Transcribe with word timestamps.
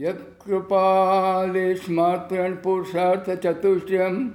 यत्कृपाले 0.08 1.76
स्मात्रपुरुषार्थचतुष्टयं 1.76 4.29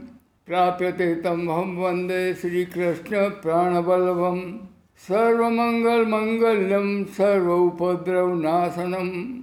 प्राप्यते 0.47 1.15
तं 1.15 1.31
अहं 1.31 1.77
वन्दे 1.77 2.35
श्रीकृष्णप्राणबल्लभं। 2.35 4.59
सर्वमङ्गलमङ्गल्यं 4.97 7.05
सर्वोपद्रवनाशनं। 7.05 9.39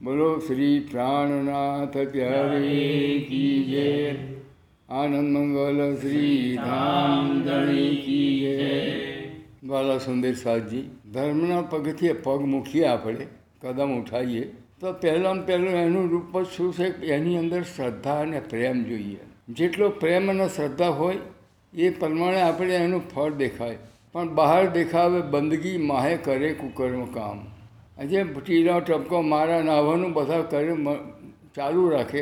બોલો 0.00 0.40
શ્રી 0.40 0.80
પ્રાણનાથ 0.80 1.98
પ્યારે 2.12 2.62
કી 3.28 3.64
જય 3.64 4.14
આનંદ 4.88 5.36
મંગલ 5.36 5.96
શ્રી 6.00 6.56
ધામ 6.56 7.42
ધણી 7.44 7.96
કી 7.96 8.40
જય 8.40 8.72
વાલા 9.68 9.98
સુંદર 9.98 10.32
સાહજી 10.32 10.90
ધર્મના 11.12 11.62
પગથિયે 11.62 12.12
પગ 12.12 12.40
મૂકીએ 12.40 12.86
આપણે 12.86 13.26
કદમ 13.60 13.98
ઉઠાવીએ 13.98 14.52
તો 14.79 14.93
પહેલાં 14.93 15.45
પહેલું 15.45 15.69
એનું 15.69 16.09
રૂપ 16.09 16.41
જ 16.41 16.45
શું 16.45 16.73
છે? 16.73 17.05
એની 17.05 17.37
અંદર 17.37 17.63
શ્રદ્ધા 17.63 18.19
અને 18.19 18.39
પ્રેમ 18.39 18.83
જોઈએ. 18.83 19.17
જેટલો 19.49 19.89
પ્રેમ 19.89 20.29
અને 20.29 20.47
શ્રદ્ધા 20.47 20.87
હોય, 20.87 21.17
એ 21.73 21.89
પ્રમાણે 21.89 22.41
આપણે 22.41 22.75
એનું 22.75 23.09
ફળ 23.09 23.31
દેખાય. 23.31 23.77
પણ 24.11 24.29
બહાર 24.29 24.69
દેખાવે 24.69 25.21
બંદગી, 25.21 25.77
માહે 25.77 26.17
કરે 26.17 26.53
કુકરનું 26.53 27.13
કામ. 27.13 27.47
આજે 27.97 28.23
ટીનો 28.23 28.79
ટપકો 28.79 29.21
મારા 29.21 29.61
નાહવાનું 29.61 30.13
બધા 30.13 30.41
કરે 30.41 30.75
ચાલુ 31.55 31.89
રાખે. 31.89 32.21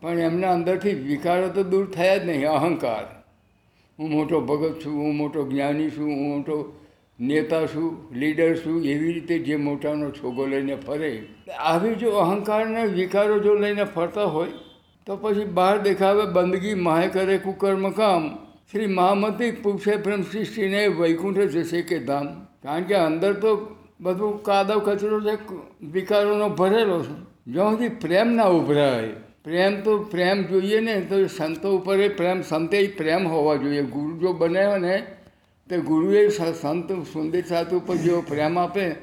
પણ 0.00 0.18
એમના 0.18 0.52
અંદરથી 0.52 0.94
વિકારો 0.94 1.48
તો 1.48 1.62
દૂર 1.62 1.90
થયા 1.90 2.16
જ 2.16 2.26
નહીં, 2.26 2.48
અહંકાર. 2.48 3.24
હું 3.98 4.10
મોટો 4.10 4.40
ભગત 4.40 4.80
છું, 4.86 4.92
હું 4.92 5.16
મોટો 5.16 5.48
જ્ઞાની 5.48 5.90
છું, 5.90 6.06
હું 6.06 6.36
મોટો 6.36 6.83
નેતા 7.20 7.66
શું, 7.66 8.18
લીડર 8.18 8.54
શું, 8.54 8.84
એવી 8.84 9.12
રીતે 9.12 9.38
જે 9.38 9.56
મોટાનો 9.56 10.10
છોગો 10.10 10.46
લઈને 10.46 10.74
ફરે, 10.74 11.22
આવી 11.58 11.94
જો 11.94 12.10
અહંકારના 12.10 12.84
વિકારો 12.84 13.38
જો 13.38 13.54
લઈને 13.54 13.84
ફરતા 13.84 14.24
હોય, 14.24 14.48
તો 15.06 15.16
પછી 15.16 15.44
બહાર 15.44 15.78
દેખાવે 15.78 16.24
બંદગી 16.26 16.74
માહે 16.74 17.08
કરે 17.08 17.38
કુકર્મ 17.38 17.90
કામ. 17.90 18.38
શ્રી 18.72 18.86
મહામતી 18.86 19.50
પૂછે 19.50 19.96
પ્રેમ 19.96 20.22
સૃષ્ટિને 20.22 20.86
વૈકુંઠ 20.86 21.38
જશે 21.38 21.82
કે 21.82 21.98
ધામ. 21.98 22.26
કારણ 22.62 22.82
કે 22.82 22.94
અંદર 22.94 23.32
તો 23.32 23.76
બધું 24.00 24.42
કાદવ 24.42 24.78
કચરો 24.78 25.20
છે, 25.20 25.38
વિકારોનો 25.86 26.48
ભરેલો 26.48 27.02
છે. 27.02 27.16
જ્યાં 27.46 27.70
સુધી 27.70 27.88
પ્રેમ 27.88 28.32
ના 28.34 28.44
ઉભરાય, 28.44 29.08
પ્રેમ 29.44 29.80
તો 29.80 29.98
પ્રેમ 29.98 30.42
જોઈએ 30.42 30.80
ને, 30.80 31.00
તો 31.00 31.26
સંતો 31.26 31.76
ઉપર 31.76 32.08
પ્રેમ 32.08 32.42
સંતે 32.42 32.86
પ્રેમ 32.86 33.28
હોવા 33.28 33.56
જોઈએ. 33.56 33.82
ગુરુ 33.82 34.18
જો 34.18 34.32
બને 34.32 34.78
ને 34.78 35.06
તે 35.68 35.76
ગુરુએ 35.78 36.28
સંત 36.28 36.92
સુંદર 36.92 37.40
સાથ 37.40 37.74
ઉપર 37.74 37.94
જેવો 37.96 38.20
પ્રેમ 38.20 38.58
આપે, 38.58 38.94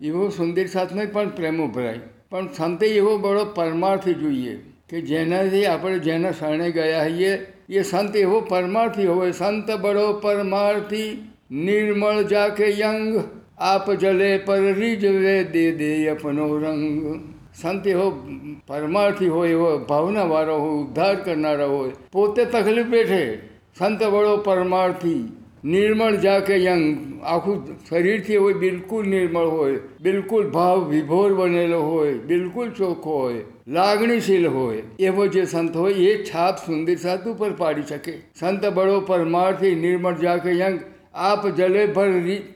એવો 0.00 0.28
સુંદર 0.28 0.66
સાથને 0.66 1.06
પણ 1.06 1.28
પ્રેમ 1.28 1.62
ઉભરાય. 1.62 2.00
પણ 2.30 2.48
સંતે 2.48 2.86
એવો 2.86 3.18
બળો 3.18 3.44
પરમાર્થી 3.44 4.14
જોઈએ 4.14 4.56
કે 4.88 5.00
જેનાથી 5.00 5.66
આપણે 5.66 5.98
જેના 5.98 6.30
શરણે 6.30 6.70
ગયા 6.70 7.04
હઈએ, 7.04 7.46
એ 7.68 7.82
સંત 7.82 8.16
એવો 8.16 8.40
પરમાર્થી 8.40 9.06
હોય. 9.06 9.32
સંત 9.32 9.70
બળો 9.70 10.12
પરમાર્થી 10.12 11.32
નિર્મળ 11.50 12.22
જાકે 12.22 12.80
યંગ, 12.80 13.24
આપ 13.58 13.90
જલે 13.92 14.38
પર 14.38 14.74
રીજવે 14.74 15.44
દે 15.44 15.72
દે 15.72 16.08
અપનો 16.08 16.58
રંગ. 16.58 17.20
સંત 17.54 17.86
એવો 17.86 18.28
પરમાર્થી 18.66 19.28
હોય, 19.28 19.50
એવો 19.50 19.78
ભાવનાવાળો 19.78 20.58
હોય, 20.58 20.70
ઉદ્ધાર 20.70 21.14
કરનારા 21.14 21.66
હોય. 21.66 21.90
પોતે 22.12 22.44
તકલીફ 22.44 22.86
બેઠે, 22.86 23.36
સંત 23.78 24.02
બળો 24.02 24.36
પરમાર્થી 24.36 25.32
નિર્મળ 25.64 26.16
જાકે 26.16 26.56
યંગ. 26.56 26.84
આખું 27.24 27.66
શરીરથી 27.88 28.36
હોય 28.36 28.54
બિલકુલ 28.54 29.06
નિર્મળ 29.06 29.46
હોય, 29.46 29.78
બિલકુલ 30.00 30.50
ભાવ 30.50 30.84
વિભોર 30.84 31.34
બનેલો 31.34 31.80
હોય, 31.80 32.14
બિલકુલ 32.14 32.70
ચોખ્ખો 32.70 33.18
હોય, 33.18 33.44
લાગણીશીલ 33.68 34.46
હોય. 34.48 34.82
એવો 35.00 35.26
જે 35.26 35.44
સંત 35.44 35.76
હોય 35.76 35.92
એ 35.92 36.24
છાપ 36.24 36.56
સુંદર 36.56 36.96
સાત 36.96 37.28
ઉપર 37.28 37.50
પાડી 37.52 37.82
શકે. 37.82 38.12
સંત 38.40 38.66
બળો 38.66 39.00
પરમાર્થી 39.00 39.74
નિર્મળ 39.74 40.18
જાકે 40.18 40.58
યંગ. 40.58 40.80
આપ 41.14 41.48
જલે 41.48 41.86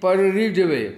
પર 0.00 0.16
રીજવે 0.30 0.92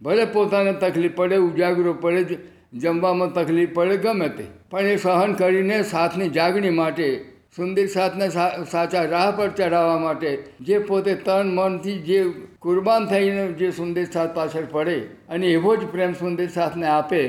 ભલે 0.00 0.24
પોતાને 0.24 0.72
તકલીફ 0.72 1.12
પડે, 1.16 1.36
ઉજાગરો 1.36 1.92
પડે 1.92 2.36
જમવામાં 2.74 3.32
તકલીફ 3.32 3.68
પડે, 3.74 3.96
ગમે 3.96 4.28
તે. 4.28 4.44
પણ 4.70 4.80
એ 4.80 4.96
સહન 4.96 5.32
કરીને 5.32 5.82
સાથની 5.82 6.28
જાગણી 6.28 6.70
માટે 6.70 7.24
સુંદર 7.56 7.86
સાથને 7.86 8.26
સાચા 8.72 9.04
રાહ 9.10 9.30
પર 9.32 9.48
ચઢાવવા 9.50 9.98
માટે 9.98 10.30
જે 10.60 10.76
પોતે 10.80 11.14
તન, 11.24 11.46
મનથી 11.54 11.98
જે 12.04 12.20
કુરબાન 12.60 13.08
થઈને 13.08 13.44
જે 13.54 13.70
સુંદર 13.72 14.04
સાથ 14.06 14.32
પાછળ 14.34 14.70
પડે 14.70 14.98
અને 15.28 15.46
એવો 15.48 15.72
જ 15.76 15.90
પ્રેમ 15.92 16.12
સુંદર 16.14 16.48
સાથને 16.48 16.86
આપે, 16.88 17.22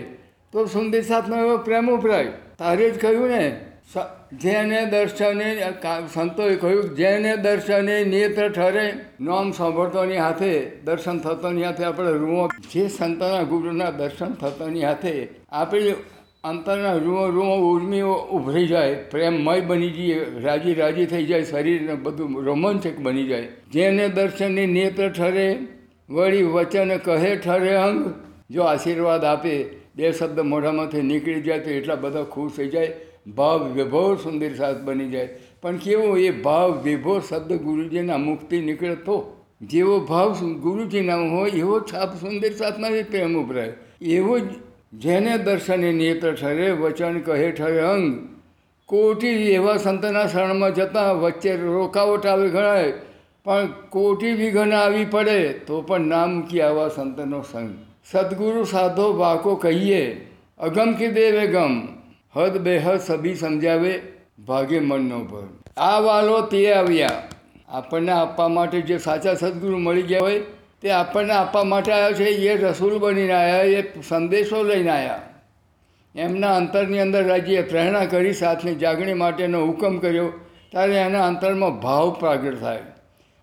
તો 0.53 0.65
સુંદર 0.67 1.01
સાથનો 1.03 1.35
એવો 1.37 1.57
પ્રેમ 1.59 1.85
ઉભરાય. 1.89 2.31
તારે 2.59 2.85
જ 2.89 2.95
કહ્યું 2.99 3.29
ને 3.29 3.43
જેને 4.41 4.79
દર્શને 4.91 5.49
સંતોએ 6.13 6.55
કહ્યું, 6.55 6.95
જેને 6.95 7.33
દર્શને 7.37 7.97
નેત્ર 8.05 8.47
ઠરે, 8.49 8.85
નોમ 9.21 9.51
સાંભળતોની 9.51 10.17
હાથે, 10.17 10.53
દર્શન 10.85 11.17
થતોની 11.19 11.63
હાથે 11.63 11.83
આપણે 11.83 12.13
રૂઓ 12.19 12.47
જે 12.71 12.87
સંતોના 12.89 13.43
ગુરુના 13.51 13.91
દર્શન 13.97 14.31
થતોની 14.35 14.83
હાથે 14.83 15.13
આપણી 15.51 15.95
અંતરના 16.43 16.93
રૂમો 16.93 17.27
રૂમો 17.27 17.71
ઉર્મીઓ 17.71 18.13
ઉભરી 18.13 18.67
જાય, 18.67 18.95
પ્રેમમય 18.95 19.59
બની 19.59 19.89
જઈએ, 19.89 20.25
રાજી 20.43 20.73
રાજી 20.73 21.05
થઈ 21.05 21.25
જાય, 21.25 21.43
શરીરને 21.43 21.93
બધું 21.95 22.43
રોમાંચક 22.43 22.99
બની 22.99 23.23
જાય. 23.23 23.47
જેને 23.71 24.07
દર્શનની 24.07 24.65
નેત્ર 24.65 25.09
ઠરે, 25.09 25.57
વળી 26.09 26.43
વચન 26.43 26.97
કહે 26.97 27.35
ઠરે 27.35 27.75
અંગ, 27.75 28.13
જો 28.49 28.61
આશીર્વાદ 28.63 29.25
આપે, 29.25 29.65
બે 29.95 30.11
શબ્દ 30.11 30.39
મોઢામાંથી 30.39 31.01
નીકળી 31.01 31.41
જાય 31.41 31.59
તો 31.59 31.69
એટલા 31.69 31.95
બધા 31.95 32.23
ખુશ 32.23 32.51
થઈ 32.57 32.69
જાય, 32.69 32.93
ભાવ 33.27 33.67
વિભોર 33.67 34.17
સુંદર 34.17 34.55
સાથ 34.55 34.77
બની 34.77 35.09
જાય. 35.09 35.29
પણ 35.61 35.77
કેવો 35.77 36.17
એ 36.17 36.31
ભાવ 36.31 36.81
વિભોર 36.81 37.21
શબ્દ 37.29 37.53
ગુરુજીના 37.53 38.17
મુખથી 38.17 38.61
નીકળે 38.61 38.95
તો? 38.95 39.37
જેવો 39.61 39.99
ભાવ 39.99 40.33
ગુરુજીના 40.53 41.15
હોય 41.15 41.49
એવો 41.49 41.79
છાપ 41.79 42.15
સુંદર 42.15 42.51
સાથમાંથી 42.51 43.03
પ્રેમ 43.03 43.37
ઉભરાય. 43.37 43.73
એવો 44.01 44.39
જ 44.39 44.43
જેને 44.93 45.37
દર્શને 45.37 45.91
નેત્ર 45.91 46.33
ઠરે, 46.33 46.71
વચન 46.71 47.19
કહે 47.19 47.51
ઠરે 47.51 47.79
અંગ. 47.79 48.27
કોટી 48.85 49.27
એવા 49.27 49.77
સંતના 49.77 50.27
શરણમાં 50.27 50.73
જતાં 50.73 51.21
વચ્ચે 51.21 51.55
રોકાવટ 51.55 52.25
આવે 52.25 52.49
ગણાય, 52.49 52.93
પણ 53.45 53.67
કોટી 53.89 54.31
વિઘન 54.31 54.73
આવી 54.73 55.05
પડે, 55.05 55.49
તો 55.49 55.81
પણ 55.81 56.01
નામ 56.01 56.41
કી 56.41 56.61
આવા 56.61 56.87
સંતનો 56.87 57.41
સંગ. 57.41 57.69
સદગુરુ 58.11 58.63
સાધો 58.63 59.17
વાકો 59.17 59.55
કહીએ, 59.55 60.31
અગમ 60.59 60.93
કી 60.93 61.07
દેવે 61.07 61.47
ગમ. 61.47 61.87
હદ 62.35 62.57
બેહદ 62.57 62.99
સભી 62.99 63.35
સમજાવે, 63.35 64.01
ભાગે 64.47 64.79
મનનો 64.79 65.19
ભર. 65.19 65.47
આ 65.77 65.99
વાલો 65.99 66.41
તે 66.41 66.73
આવ્યા. 66.73 67.23
આપણને 67.69 68.11
આપવા 68.11 68.47
માટે 68.47 68.81
જે 68.81 68.97
સાચા 68.97 69.33
સદગુરુ 69.33 69.77
મળી 69.77 70.01
ગયા 70.01 70.19
હોય 70.19 70.41
તે 70.81 70.91
આપણને 70.91 71.33
આપવા 71.33 71.63
માટે 71.63 71.91
આવ્યા 71.91 72.11
છે, 72.11 72.23
એ 72.23 72.57
રસૂલ 72.57 72.97
બનીને 72.97 73.33
આવ્યા, 73.33 73.79
એ 73.79 73.83
સંદેશો 74.07 74.63
લઈને 74.63 74.89
આવ્યા. 74.89 75.21
એમના 76.15 76.55
અંતરની 76.55 76.99
અંદર 76.99 77.27
રાજ્યએ 77.27 77.61
પ્રેરણા 77.61 78.05
કરી, 78.05 78.33
સાથની 78.33 78.75
જાગણી 78.75 79.13
માટેનો 79.13 79.65
હુકમ 79.65 79.97
કર્યો. 79.97 80.33
ત્યારે 80.71 80.93
એના 80.93 81.27
અંતરમાં 81.27 81.79
ભાવ 81.79 82.15
પ્રાગટ 82.19 82.59
થાય. 82.61 82.79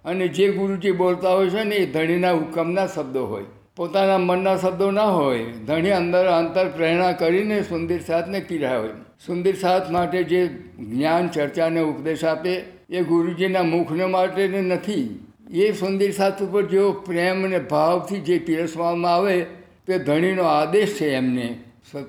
અને 0.04 0.28
જે 0.28 0.48
ગુરુજી 0.48 0.90
બોલતા 0.90 1.30
હોય 1.30 1.50
છે 1.50 1.64
ને, 1.64 1.74
એ 1.74 1.92
ધણીના 1.92 2.32
હુકમના 2.32 2.86
શબ્દો 2.86 3.26
હોય. 3.26 3.44
પોતાના 3.76 4.18
મનના 4.18 4.56
શબ્દો 4.56 4.90
ના 4.90 5.04
હોય. 5.04 5.44
ધણી 5.44 5.90
અંદર 5.90 6.26
અંતર 6.26 6.68
પ્રેરણા 6.68 7.12
કરીને 7.12 7.62
સુંદર 7.62 7.98
સાથને 7.98 8.40
કીધા 8.40 8.78
હોય. 8.78 8.88
સુંદર 9.26 9.52
સાથ 9.52 9.90
માટે 9.90 10.22
જે 10.22 10.46
જ્ઞાન 10.78 11.28
ચર્ચાને 11.28 11.80
ઉપદેશ 11.80 12.24
આપે, 12.24 12.62
એ 12.90 13.02
ગુરુજીના 13.02 13.62
મુખને 13.62 14.04
માટે 14.04 14.48
નથી. 14.48 15.24
એ 15.50 15.72
સાથ 16.10 16.42
ઉપર 16.42 16.66
જેવો 16.66 16.92
પ્રેમ 16.92 17.44
અને 17.44 17.58
ભાવથી 17.58 18.20
જે 18.20 18.38
પીરસવામાં 18.38 19.14
આવે, 19.14 19.46
તે 19.86 19.98
ધણીનો 19.98 20.42
આદેશ 20.42 21.00
છે 21.00 21.10
એમને. 21.10 21.58
સત. 21.92 22.04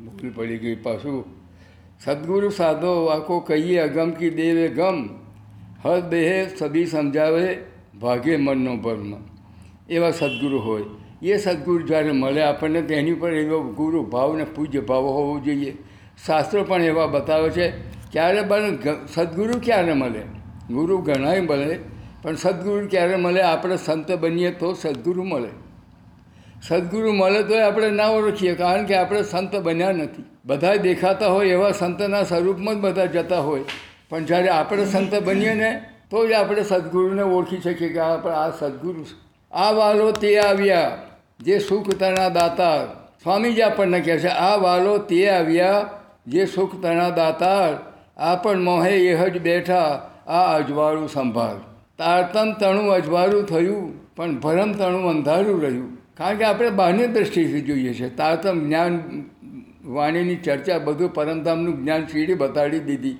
ભૂલ 0.00 0.32
પડી 0.34 0.58
ગઈ 0.58 0.74
પાછું. 0.74 1.24
સદગુરુ 2.04 2.50
સાધો 2.50 3.04
વાકો 3.04 3.40
કહીએ, 3.40 3.78
અગમ 3.78 4.10
કી 4.10 4.30
દેવે 4.30 4.68
ગમ. 4.68 5.08
હર 5.84 6.00
દેહે 6.00 6.48
સદી 6.58 6.86
સમજાવે 6.86 7.58
ભાગે 8.00 8.36
મનનો 8.36 8.76
ભર્મ. 8.76 9.14
એવા 9.90 10.10
સદગુરુ 10.10 10.58
હોય. 10.58 10.82
એ 11.22 11.36
સદગુરુ 11.36 11.86
જ્યારે 11.86 12.12
મળે 12.12 12.42
આપણને 12.42 12.82
તો 12.82 12.94
એની 12.94 13.14
પર 13.14 13.32
એવો 13.32 13.62
ગુરુ 13.62 14.02
ભાવ 14.02 14.36
ને 14.36 14.44
પૂજ્ય 14.44 14.80
ભાવ 14.80 15.02
હોવો 15.02 15.40
જોઈએ. 15.40 15.76
શાસ્ત્રો 16.26 16.64
પણ 16.64 16.82
એવા 16.82 17.06
બતાવે 17.06 17.50
છે, 17.50 17.70
ક્યારે 18.12 18.42
બને? 18.42 18.78
સદગુરુ 19.14 19.52
ક્યારે 19.64 19.92
મળે? 19.92 20.22
ગુરુ 20.70 20.98
ઘણાય 20.98 21.40
મળે. 21.40 21.99
પણ 22.22 22.34
સદગુરુ 22.34 22.88
ક્યારે 22.88 23.16
મળે? 23.16 23.42
આપણે 23.42 23.76
સંત 23.76 24.12
બનીએ 24.12 24.50
તો 24.50 24.72
સદગુરુ 24.74 25.22
મળે. 25.22 25.48
સદગુરુ 26.68 27.12
મળે 27.12 27.42
તોય 27.42 27.62
આપણે 27.62 27.90
ના 27.90 28.06
ઓળખીએ, 28.06 28.54
કારણ 28.54 28.84
કે 28.84 28.96
આપણે 28.96 29.22
સંત 29.22 29.56
બન્યા 29.56 29.92
નથી. 29.92 30.24
બધા 30.44 30.74
દેખાતા 30.74 31.26
હોય 31.26 31.48
એવા 31.48 31.72
સંતના 31.72 32.22
સ્વરૂપમાં 32.22 32.74
જ 32.74 32.78
બધા 32.78 33.06
જતા 33.06 33.38
હોય. 33.38 33.64
પણ 34.08 34.24
જ્યારે 34.24 34.48
આપણે 34.48 34.84
સંત 34.84 35.14
બનીએ 35.14 35.54
ને 35.54 35.84
તો 36.10 36.26
જ 36.26 36.32
આપણે 36.32 36.62
સદગુરુને 36.62 37.22
ઓળખી 37.22 37.60
શકીએ 37.60 37.92
કે 37.92 37.98
આપણે 37.98 38.32
આ 38.32 38.50
સદગુરુ. 38.50 39.04
આ 39.52 39.70
વાલો 39.70 40.10
તે 40.10 40.38
આવ્યા, 40.38 40.98
જે 41.40 41.58
સુખ 41.58 41.90
તણા 41.90 42.28
દાતાર 42.28 42.86
સ્વામીજી 43.22 43.62
આપણને 43.62 44.00
કહે 44.00 44.18
છે, 44.18 44.28
આ 44.28 44.56
વાલો 44.56 44.98
તે 44.98 45.30
આવ્યા, 45.30 45.90
જે 46.26 46.46
સુખ 46.46 46.82
તણા 46.82 47.10
દાતાર 47.10 47.74
આ 48.16 48.36
પણ 48.36 48.60
મોહે 48.60 48.90
એહ 48.90 49.28
જ 49.28 49.40
બેઠા, 49.40 50.10
આ 50.26 50.56
અજવાળું 50.56 51.08
સંભાળ. 51.08 51.69
તારતમ 52.00 52.52
તણું 52.52 52.92
અજવાળું 52.92 53.46
થયું, 53.46 54.14
પણ 54.16 54.40
ભરમ 54.40 54.72
તણું 54.72 55.10
અંધારું 55.10 55.62
રહ્યું. 55.62 55.96
કારણ 56.16 56.36
કે 56.36 56.44
આપણે 56.44 56.70
બહારની 56.70 57.06
દ્રષ્ટિથી 57.06 57.60
જોઈએ 57.60 57.94
છે 57.94 58.16
તારતમ 58.16 58.66
જ્ઞાન, 58.66 59.00
વાણીની 59.84 60.36
ચર્ચા 60.36 60.78
બધું 60.78 61.14
પરમધામનું 61.14 61.82
જ્ઞાન 61.82 62.06
સીડી 62.06 62.34
બતાડી 62.34 62.78
દીધી. 62.78 63.16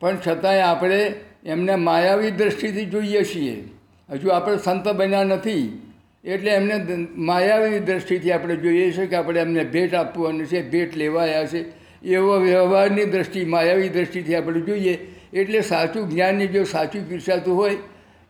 પણ 0.00 0.16
છતાંય 0.28 0.60
આપણે 0.60 1.14
એમને 1.44 1.74
માયાવી 1.74 2.30
દ્રષ્ટિથી 2.30 2.84
જોઈએ 2.84 3.22
છીએ. 3.22 3.64
હજુ 4.10 4.28
આપણે 4.28 4.56
સંત 4.56 4.88
બન્યા 4.88 5.24
નથી. 5.24 5.82
એટલે 6.24 6.50
એમને 6.50 7.06
માયાવી 7.16 7.78
દ્રષ્ટિથી 7.78 8.32
આપણે 8.32 8.56
જોઈએ 8.56 8.92
છીએ 8.92 9.06
કે 9.06 9.16
આપણે 9.16 9.40
એમને 9.40 9.64
ભેટ 9.64 9.94
આપવાની 9.94 10.44
છે, 10.44 10.70
ભેટ 10.70 10.96
લેવાયા 10.96 11.46
છે. 11.46 11.64
એવો 12.04 12.36
વ્યવહારની 12.36 13.04
દ્રષ્ટિ, 13.04 13.44
માયાવી 13.44 13.88
દ્રષ્ટિથી 13.88 14.34
આપણે 14.34 14.60
જોઈએ. 14.60 14.98
એટલે 15.32 15.60
સાચું 15.60 16.10
જ્ઞાનની 16.10 16.46
જો 16.46 16.64
સાચું 16.64 17.08
પીરસાતું 17.08 17.56
હોય 17.56 17.76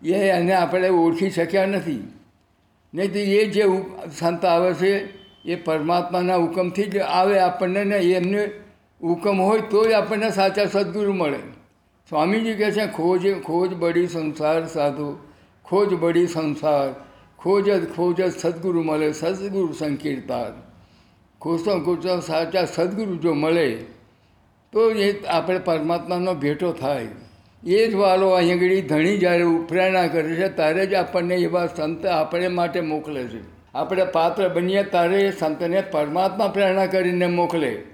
એ 0.05 0.13
એને 0.13 0.55
આપણે 0.55 0.89
ઓળખી 0.89 1.31
શક્યા 1.31 1.67
નથી. 1.67 2.13
નહીં 2.95 3.13
તો 3.13 3.19
એ 3.19 3.47
જે 3.47 3.65
સંત 4.19 4.45
આવે 4.45 4.75
છે, 4.75 5.23
એ 5.45 5.57
પરમાત્માના 5.57 6.37
હુકમથી 6.37 6.85
જ 6.85 6.99
આવે 6.99 7.39
આપણને 7.39 7.85
ને 7.85 7.97
એમને 7.97 8.51
હુકમ 9.03 9.41
હોય 9.41 9.61
તો 9.61 9.89
જ 9.89 9.93
આપણને 9.93 10.31
સાચા 10.31 10.65
સદગુરુ 10.67 11.13
મળે. 11.13 11.39
સ્વામીજી 12.09 12.55
કહે 12.55 12.71
છે, 12.71 12.87
ખોજ 12.87 13.43
ખોજ 13.43 13.75
બડી 13.75 14.07
સંસાર 14.07 14.67
સાધુ, 14.67 15.19
ખોજ 15.65 15.95
બડી 15.95 16.27
સંસાર, 16.27 16.95
ખોજ 17.39 17.71
જ 17.71 17.95
ખોજ 17.97 18.23
જ 18.23 18.39
સદગુરુ 18.39 18.83
મળે, 18.83 19.13
સદગુરુ 19.13 19.73
સંકીર્તાર 19.73 20.53
ખોસો 21.41 21.81
ખોસો 21.81 22.21
સાચા 22.21 22.65
સદગુરુ 22.65 23.17
જો 23.17 23.35
મળે, 23.35 23.77
તો 24.73 24.91
એ 24.91 25.27
આપણે 25.27 25.59
પરમાત્માનો 25.59 26.35
ભેટો 26.35 26.73
થાય. 26.73 27.07
એ 27.67 27.87
જ 27.87 27.95
વાલો 27.95 28.29
અહીં 28.29 28.55
આગળ 28.55 28.81
ધણી 28.81 29.19
જ્યારે 29.19 29.45
પ્રેરણા 29.69 30.07
કરે 30.07 30.35
છે, 30.37 30.49
ત્યારે 30.49 30.87
જ 30.87 30.95
આપણને 30.95 31.35
એવા 31.35 31.67
સંત 31.67 32.07
આપણે 32.07 32.49
માટે 32.49 32.81
મોકલે 32.81 33.25
છે. 33.25 33.43
આપણે 33.75 34.05
પાત્ર 34.05 34.49
બનીએ 34.49 34.83
ત્યારે 34.83 35.21
એ 35.21 35.31
સંતને 35.31 35.81
પરમાત્મા 35.81 36.49
પ્રેરણા 36.49 36.87
કરીને 36.87 37.27
મોકલે. 37.27 37.85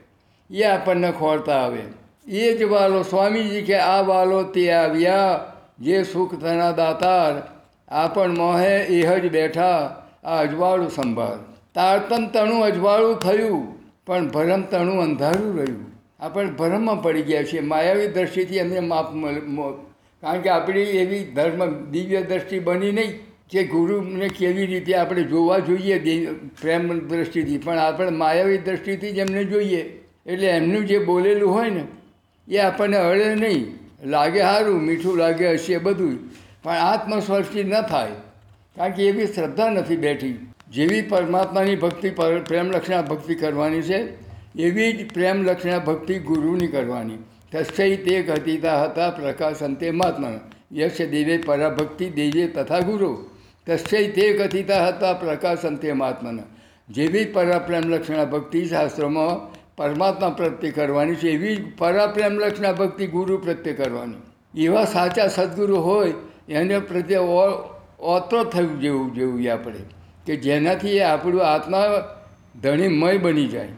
એ 0.51 0.63
આપણને 0.63 1.13
ખોરતા 1.13 1.53
આવે. 1.53 1.83
એ 2.27 2.57
જ 2.57 2.63
વાલો 2.63 3.03
સ્વામીજી 3.03 3.63
કે 3.63 3.75
આ 3.75 4.01
વાલો 4.01 4.43
તે 4.43 4.73
આવ્યા, 4.73 5.53
જે 5.81 6.05
સુખ 6.05 6.41
તના 6.41 6.73
દાતાર, 6.73 7.63
આપણ 7.89 8.31
મોહે 8.31 8.79
એહ 8.79 9.19
જ 9.19 9.31
બેઠા, 9.33 10.03
આ 10.25 10.41
અજવાળું 10.41 10.91
સંભાળ. 10.91 11.37
તારતમ 11.75 12.27
તણું 12.27 12.65
અજવાળું 12.65 13.19
થયું, 13.19 13.79
પણ 14.07 14.29
ભરમ 14.29 14.63
તણું 14.63 15.03
અંધારું 15.03 15.59
રહ્યું. 15.59 15.88
આપણે 16.21 16.51
ભ્રમમાં 16.51 17.03
પડી 17.03 17.23
ગયા 17.23 17.43
છીએ. 17.43 17.61
માયાવી 17.61 18.07
દ્રષ્ટિથી 18.07 18.57
એમને 18.57 18.81
માપ 18.81 19.15
કારણ 20.21 20.41
કે 20.41 20.49
આપણી 20.49 20.81
એવી 20.81 21.25
ધર્મ 21.25 21.91
દિવ્ય 21.91 22.21
દ્રષ્ટિ 22.21 22.59
બની 22.59 22.93
નહીં 22.93 23.19
કે 23.51 23.65
ગુરુને 23.65 24.29
કેવી 24.29 24.67
રીતે 24.67 24.95
આપણે 24.95 25.23
જોવા 25.23 25.59
જોઈએ 25.59 26.27
પ્રેમ 26.63 27.09
દ્રષ્ટિથી. 27.09 27.59
પણ 27.59 27.79
આપણે 27.79 28.11
માયાવી 28.11 28.59
દ્રષ્ટિથી 28.59 29.11
જ 29.11 29.19
એમને 29.19 29.45
જોઈએ. 29.45 30.01
એટલે 30.27 30.47
એમનું 30.47 30.87
જે 30.87 30.99
બોલેલું 30.99 31.55
હોય 31.55 31.71
ને, 31.71 31.85
એ 32.49 32.59
આપણને 32.59 32.97
અડે 32.97 33.35
નહીં. 33.35 33.79
લાગે 34.05 34.41
સારું, 34.41 34.81
મીઠું 34.81 35.17
લાગે, 35.17 35.53
હશે 35.53 35.79
બધું. 35.79 36.19
પણ 36.63 36.73
આત્મસ્પર્શી 36.73 37.65
ન 37.65 37.81
થાય. 37.81 38.09
કારણ 38.77 38.93
કે 38.93 39.03
એવી 39.03 39.27
શ્રદ્ધા 39.27 39.71
નથી 39.71 39.97
બેઠી. 39.97 40.53
જેવી 40.71 41.03
પરમાત્માની 41.03 41.77
ભક્તિ, 41.77 42.11
પર- 42.11 42.39
પ્રેમલક્ષણા 42.39 43.03
ભક્તિ 43.03 43.35
કરવાની 43.35 43.83
છે 43.83 44.28
એવી 44.59 44.93
જ 44.93 45.13
પ્રેમ 45.13 45.43
લક્ષણા 45.43 45.79
ભક્તિ 45.79 46.19
ગુરુની 46.19 46.67
કરવાની. 46.67 47.15
તસ્ય 47.53 47.97
તે 47.97 48.23
ગતિતા 48.23 48.85
હતા 48.85 49.11
પ્રકાશંતે 49.11 49.91
મહાત્મા 49.91 50.41
યશ 50.73 51.03
દેવે 51.03 51.39
પરાભક્તિ 51.39 52.11
દેજે 52.11 52.49
તથા 52.49 52.79
ગુરુ. 52.79 53.27
તસ્ય 53.67 54.09
તે 54.09 54.33
કથિતા 54.33 54.89
હતા 54.89 55.13
પ્રકાશંતે 55.13 55.93
મહાત્માના. 55.93 56.43
જેવી 56.91 57.25
પરાપ્રેમ 57.25 57.83
લક્ષણા 57.89 58.25
ભક્તિ 58.25 58.65
શાસ્ત્રોમાં 58.65 59.59
પરમાત્મા 59.77 60.29
પ્રત્યે 60.29 60.71
કરવાની 60.71 61.15
છે, 61.15 61.31
એવી 61.31 61.57
જ 61.57 61.79
પરાપ્રેમ 61.79 62.33
લક્ષણા 62.33 62.73
ભક્તિ 62.73 63.07
ગુરુ 63.07 63.39
પ્રત્યે 63.39 63.75
કરવાની. 63.75 64.63
એવા 64.63 64.85
સાચા 64.85 65.27
સદગુરુ 65.27 65.77
હોય, 65.77 66.13
એને 66.49 66.79
પ્રત્યે 66.79 67.19
ઓ- 67.19 67.81
ઓતો 68.01 68.45
થયું 68.45 68.81
જેવું 68.81 69.15
જેવું 69.15 69.53
આપણે. 69.53 69.79
કે 70.27 70.37
જેનાથી 70.37 70.97
એ 70.97 71.01
આપણું 71.01 71.45
આત્મા 71.45 71.81
ધણીમય 72.63 73.19
બની 73.19 73.47
જાય. 73.47 73.69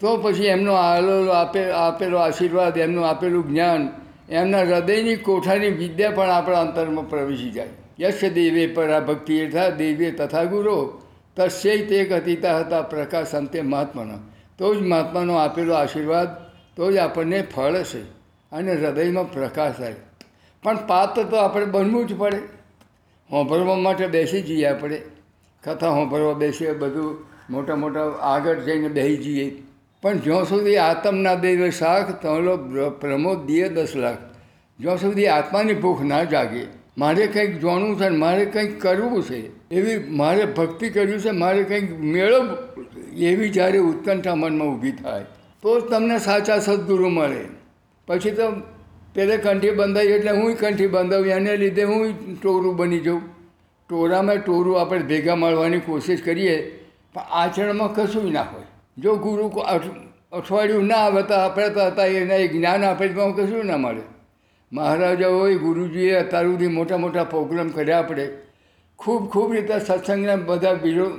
તો 0.00 0.16
પછી 0.16 0.44
એમનો 0.44 0.72
આલો 0.72 1.30
આપે, 1.30 1.70
આપેલો 1.70 2.18
આશીર્વાદ, 2.18 2.78
એમનું 2.78 3.08
આપેલું 3.08 3.48
જ્ઞાન, 3.48 3.88
એમના 4.28 4.60
હૃદયની 4.60 5.16
કોઠાની 5.16 5.70
વિદ્યા 5.70 6.10
પણ 6.10 6.30
આપણા 6.30 6.60
અંતરમાં 6.60 7.08
પ્રવેશી 7.08 7.50
જાય. 7.50 7.68
યશ 8.00 8.24
દેવે 8.24 8.66
પરા 8.66 9.00
ભક્તિ 9.00 9.38
યથા 9.38 9.68
દેવે 9.68 10.10
તથા 10.10 10.44
ગુરો, 10.44 11.02
તસ્ય 11.36 11.76
તે 11.76 12.04
કતિતા 12.04 12.58
હતા 12.58 12.82
પ્રકાશ 12.82 13.34
અંતે 13.34 13.62
મહાત્માના. 13.62 14.18
તો 14.58 14.74
જ 14.74 14.82
મહાત્માનો 14.82 15.34
આપેલો 15.34 15.74
આશીર્વાદ, 15.74 16.28
તો 16.76 16.92
જ 16.92 16.96
આપણને 16.96 17.42
ફળ 17.42 17.74
છે 17.82 18.02
અને 18.52 18.74
હૃદયમાં 18.74 19.32
પ્રકાશ 19.32 19.74
થાય. 19.74 19.94
પણ 20.62 20.86
પાત્ર 20.86 21.22
તો 21.22 21.36
આપણે 21.36 21.64
બનવું 21.64 22.06
જ 22.06 22.16
પડે. 22.18 22.36
હોંભરવા 23.30 23.76
માટે 23.76 24.06
બેસી 24.06 24.42
જઈએ 24.42 24.64
આપણે. 24.64 25.02
કથા 25.64 25.88
હોંભરવા 25.88 26.32
બેસીએ, 26.32 26.72
બધું 26.72 27.24
મોટા 27.50 27.76
મોટા 27.76 28.00
આગળ 28.10 28.54
જઈને 28.54 28.88
બેસી 28.88 29.16
જઈએ. 29.16 29.62
પણ 30.04 30.18
જ્યાં 30.18 30.44
સુધી 30.44 30.76
આત્મ 30.76 31.16
ના 31.16 31.34
દેવે 31.34 31.70
શાખ 31.70 32.10
તો 32.22 32.56
પ્રમોદ 33.00 33.44
દિયે 33.46 33.68
દસ 33.68 33.92
લાખ. 33.96 34.18
જ્યાં 34.78 34.98
સુધી 34.98 35.26
આત્માની 35.26 35.74
ભૂખ 35.74 36.02
ના 36.02 36.24
જાગે. 36.24 36.64
મારે 36.98 37.26
કંઈક 37.26 37.54
જાણવું 37.60 37.96
છે 38.00 38.08
મારે 38.08 38.44
કંઈક 38.46 38.74
કરવું 38.80 39.22
છે. 39.22 39.38
એવી 39.70 39.94
મારે 40.10 40.44
ભક્તિ 40.44 40.88
કરવી 40.88 41.18
છે, 41.18 41.30
મારે 41.30 41.62
કંઈક 41.62 42.00
મેળવવું 42.00 43.16
એવી 43.28 43.48
જ્યારે 43.48 43.78
ઉત્કંઠા 43.78 44.34
મનમાં 44.34 44.68
ઊભી 44.68 44.92
થાય. 44.92 45.24
તો 45.62 45.80
જ 45.80 45.84
તમને 45.90 46.18
સાચા 46.18 46.58
સદગુરુ 46.58 47.08
મળે. 47.08 47.44
પછી 48.08 48.30
તો 48.30 48.50
પેલે 49.14 49.36
કંઠી 49.36 49.70
બંધાઈ 49.70 50.06
એટલે 50.06 50.30
હું 50.30 50.54
કંઠી 50.56 50.86
બંધાવી, 50.86 51.30
એને 51.30 51.56
લીધે 51.56 51.84
હું 51.84 52.36
ટોરું 52.42 52.76
બની 52.76 53.00
જાઉં. 53.00 53.22
ટોરામાં 53.90 54.44
ટોરું 54.44 54.80
આપણે 54.80 55.02
ભેગા 55.02 55.36
મળવાની 55.36 55.80
કોશિશ 55.80 56.22
કરીએ, 56.22 56.56
પણ 57.14 57.22
આચરણમાં 57.32 57.94
કશું 57.94 58.32
ના 58.32 58.42
હોય. 58.42 58.68
જો 58.98 59.16
ગુરુ 59.16 59.48
અઠ- 59.48 60.12
અઠવાડિયું 60.32 60.86
ના 60.86 60.96
આવતા 60.96 61.20
તો 61.20 61.34
આપણે 61.34 61.68
તો 61.68 61.80
હતા, 61.80 62.04
એને 62.04 62.36
એ 62.36 62.48
જ્ઞાન 62.48 62.84
આપે 62.84 63.08
તો 63.08 63.32
કશું 63.32 63.66
ના 63.66 63.76
મળે? 63.76 64.02
મહારાજાઓએ 64.72 65.54
ગુરુજીએ 65.54 66.14
અત્યાર 66.14 66.44
સુધી 66.44 66.68
મોટા 66.68 66.96
મોટા 66.96 67.24
પ્રોગ્રામ 67.24 67.68
કર્યા 67.68 67.98
આપણે 67.98 68.28
ખૂબ 68.96 69.28
ખૂબ 69.28 69.52
રીતે 69.52 69.78
સત્સંગના 69.78 70.36
બધા 70.36 70.74
બીજો 70.74 71.10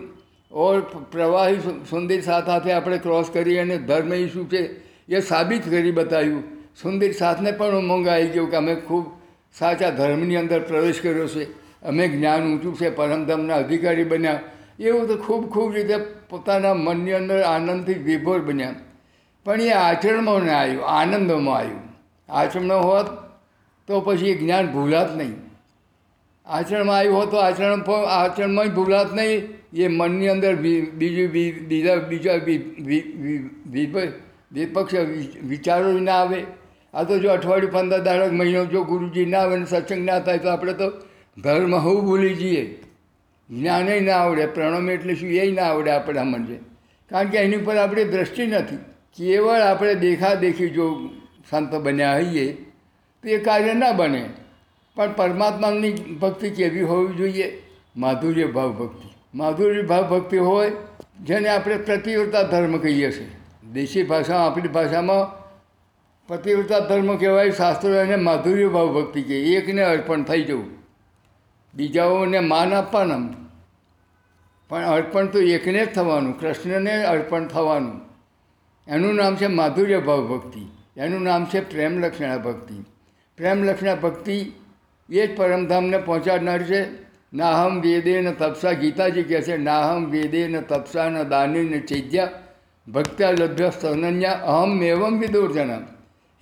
ઓર 0.51 0.79
પ્રવાહી 1.11 1.55
સુંદર 1.89 2.21
સાથ 2.21 2.45
સાથે 2.45 2.71
આપણે 2.71 2.97
ક્રોસ 2.97 3.29
કરી 3.33 3.57
અને 3.57 3.77
ધર્મ 3.77 4.27
શું 4.27 4.49
છે, 4.49 4.69
એ 5.09 5.19
સાબિત 5.19 5.69
કરી 5.69 5.91
બતાવ્યું. 5.91 6.43
સુંદર 6.81 7.11
સાથને 7.11 7.51
પણ 7.51 7.77
ઉમંગ 7.77 8.07
આવી 8.07 8.27
ગયો 8.27 8.45
કે 8.45 8.57
અમે 8.57 8.75
ખૂબ 8.75 9.05
સાચા 9.59 9.89
ધર્મની 9.89 10.35
અંદર 10.35 10.59
પ્રવેશ 10.59 11.01
કર્યો 11.01 11.27
છે. 11.27 11.43
અમે 11.87 12.07
જ્ઞાન 12.07 12.53
ઊંચું 12.53 12.75
છે 12.75 12.89
પરમધામના 12.89 13.55
અધિકારી 13.55 14.03
બન્યા. 14.03 14.39
એવું 14.79 15.07
તો 15.07 15.15
ખૂબ 15.17 15.49
ખૂબ 15.49 15.73
રીતે 15.73 15.97
પોતાના 16.29 16.73
મનની 16.73 17.13
અંદર 17.13 17.41
આનંદથી 17.43 17.93
વિભોર 17.93 18.39
બન્યા. 18.39 18.75
પણ 19.45 19.61
એ 19.61 19.71
આચરણમાં 19.71 20.43
ના 20.43 20.53
આવ્યું, 20.53 20.85
આનંદમાં 20.87 21.57
આવ્યું. 21.57 21.81
આચરણમાં 22.29 22.83
હોત 22.83 23.07
તો 23.87 24.01
પછી 24.01 24.29
એ 24.29 24.37
જ્ઞાન 24.37 24.65
ભૂલાત 24.67 25.17
નહીં. 25.17 25.35
આચરણમાં 26.47 26.97
આવ્યું 26.97 27.17
હોત 27.17 27.31
તો 27.31 27.37
આચરણ 27.37 27.83
આચરણમાં 28.09 28.69
ભૂલાત 28.69 29.13
નહીં. 29.13 29.41
એ 29.73 29.87
મનની 29.87 30.29
અંદર 30.29 30.53
બીજું 30.55 31.29
બીજા 31.69 31.95
બીજા 31.95 32.37
વિપક્ષ 34.51 34.93
વિચારો 35.43 35.89
જ 35.97 36.01
ના 36.01 36.13
આવે. 36.13 36.39
આ 36.93 37.03
તો 37.03 37.19
જો 37.19 37.29
અઠવાડિયું, 37.31 37.71
પંદર 37.71 38.01
દાડક 38.03 38.31
મહિનો 38.31 38.65
જો 38.65 38.83
ગુરુજી 38.83 39.25
ના 39.25 39.39
આવે 39.39 39.55
ને 39.57 39.65
સત્સંગ 39.65 40.05
ના 40.05 40.19
થાય 40.19 40.37
તો 40.37 40.49
આપણે 40.49 40.73
તો 40.73 40.87
ધર્મ 41.37 41.73
હું 41.75 42.05
ભૂલી 42.05 42.33
જઈએ. 42.33 42.63
જ્ઞાને 43.49 43.99
ના 43.99 44.13
આવડે. 44.13 44.45
પ્રણમે 44.45 44.93
એટલે 44.93 45.15
શું, 45.15 45.29
એ 45.29 45.51
ના 45.51 45.63
આવડે 45.63 45.91
આપણે 45.91 46.19
સમજે 46.19 46.59
કારણ 47.09 47.29
કે 47.29 47.37
એની 47.37 47.57
પર 47.57 47.77
આપણી 47.77 48.03
દ્રષ્ટિ 48.03 48.47
નથી. 48.47 48.77
કેવળ 49.17 49.61
આપણે 49.61 49.95
દેખાદેખી 49.95 50.69
જો 50.69 51.09
સંત 51.49 51.75
બન્યા 51.75 52.13
હોઈએ, 52.13 52.51
તો 53.23 53.29
એ 53.29 53.37
કાર્ય 53.37 53.73
ના 53.73 53.91
બને. 53.91 54.29
પણ 54.95 55.13
પરમાત્માની 55.13 55.91
ભક્તિ 55.91 56.49
કેવી 56.49 56.81
હોવી 56.81 57.13
જોઈએ? 57.13 57.61
માધુર્ય 57.97 58.47
ભાવ 58.47 58.71
ભક્તિ 58.71 59.09
માધુર્ય 59.35 59.81
ભાવ 59.81 60.03
ભક્તિ 60.03 60.37
હોય, 60.37 60.71
જેને 61.23 61.49
આપણે 61.49 61.77
પ્રતિવ્રતા 61.77 62.43
ધર્મ 62.43 62.77
કહીએ 62.77 63.11
છીએ. 63.11 63.27
દેશી 63.73 64.03
ભાષામાં 64.03 64.45
આપણી 64.45 64.67
ભાષામાં 64.67 65.45
પ્રતિવ્રતા 66.27 66.79
ધર્મ 66.79 67.17
કહેવાય, 67.17 67.51
શાસ્ત્રો 67.51 67.93
એને 67.93 68.15
માધુર્ય 68.15 68.67
ભાવ 68.67 68.87
ભક્તિ 68.87 69.21
કહે. 69.21 69.35
એકને 69.35 69.83
અર્પણ 69.83 70.23
થઈ 70.23 70.43
જવું. 70.43 70.84
બીજાઓને 71.75 72.39
માન 72.39 72.73
આપવાના. 72.73 73.19
પણ 74.69 74.85
અર્પણ 74.85 75.25
તો 75.25 75.39
એકને 75.39 75.85
જ 75.85 75.93
થવાનું, 75.93 76.39
કૃષ્ણને 76.39 77.03
અર્પણ 77.03 77.47
થવાનું. 77.47 78.01
એનું 78.87 79.15
નામ 79.15 79.35
છે 79.35 79.47
માધુર્ય 79.47 79.99
ભાવ 79.99 80.27
ભક્તિ. 80.27 80.67
એનું 80.97 81.21
નામ 81.21 81.45
છે 81.45 81.69
પ્રેમલક્ષણા 81.69 82.37
ભક્તિ. 82.37 82.73
પ્રેમલક્ષણા 83.37 83.95
ભક્તિ 83.95 84.51
એ 85.09 85.27
જ 85.27 85.37
પરમધામને 85.37 85.97
પહોંચાડનાર 85.97 86.63
છે. 86.63 87.05
નાહમ 87.33 87.81
વેદે 87.81 88.21
ન 88.21 88.31
તપસા 88.31 88.71
ગીતાજી 88.71 89.23
કહે 89.23 89.41
છે, 89.41 89.57
નાહમ 89.57 90.05
વેદે 90.05 90.47
ન 90.47 90.61
તપસા 90.61 91.09
ન 91.09 91.23
દાને 91.23 91.63
ન 91.63 91.81
ચૈજ્યા 91.85 92.29
ભક્ત્યા 92.93 93.31
લભ્ય 93.31 93.69
સ્તનન્યા 93.69 94.31
અહમ 94.31 94.83
એવમ 94.83 95.19
વિદુર્જનમ. 95.19 95.83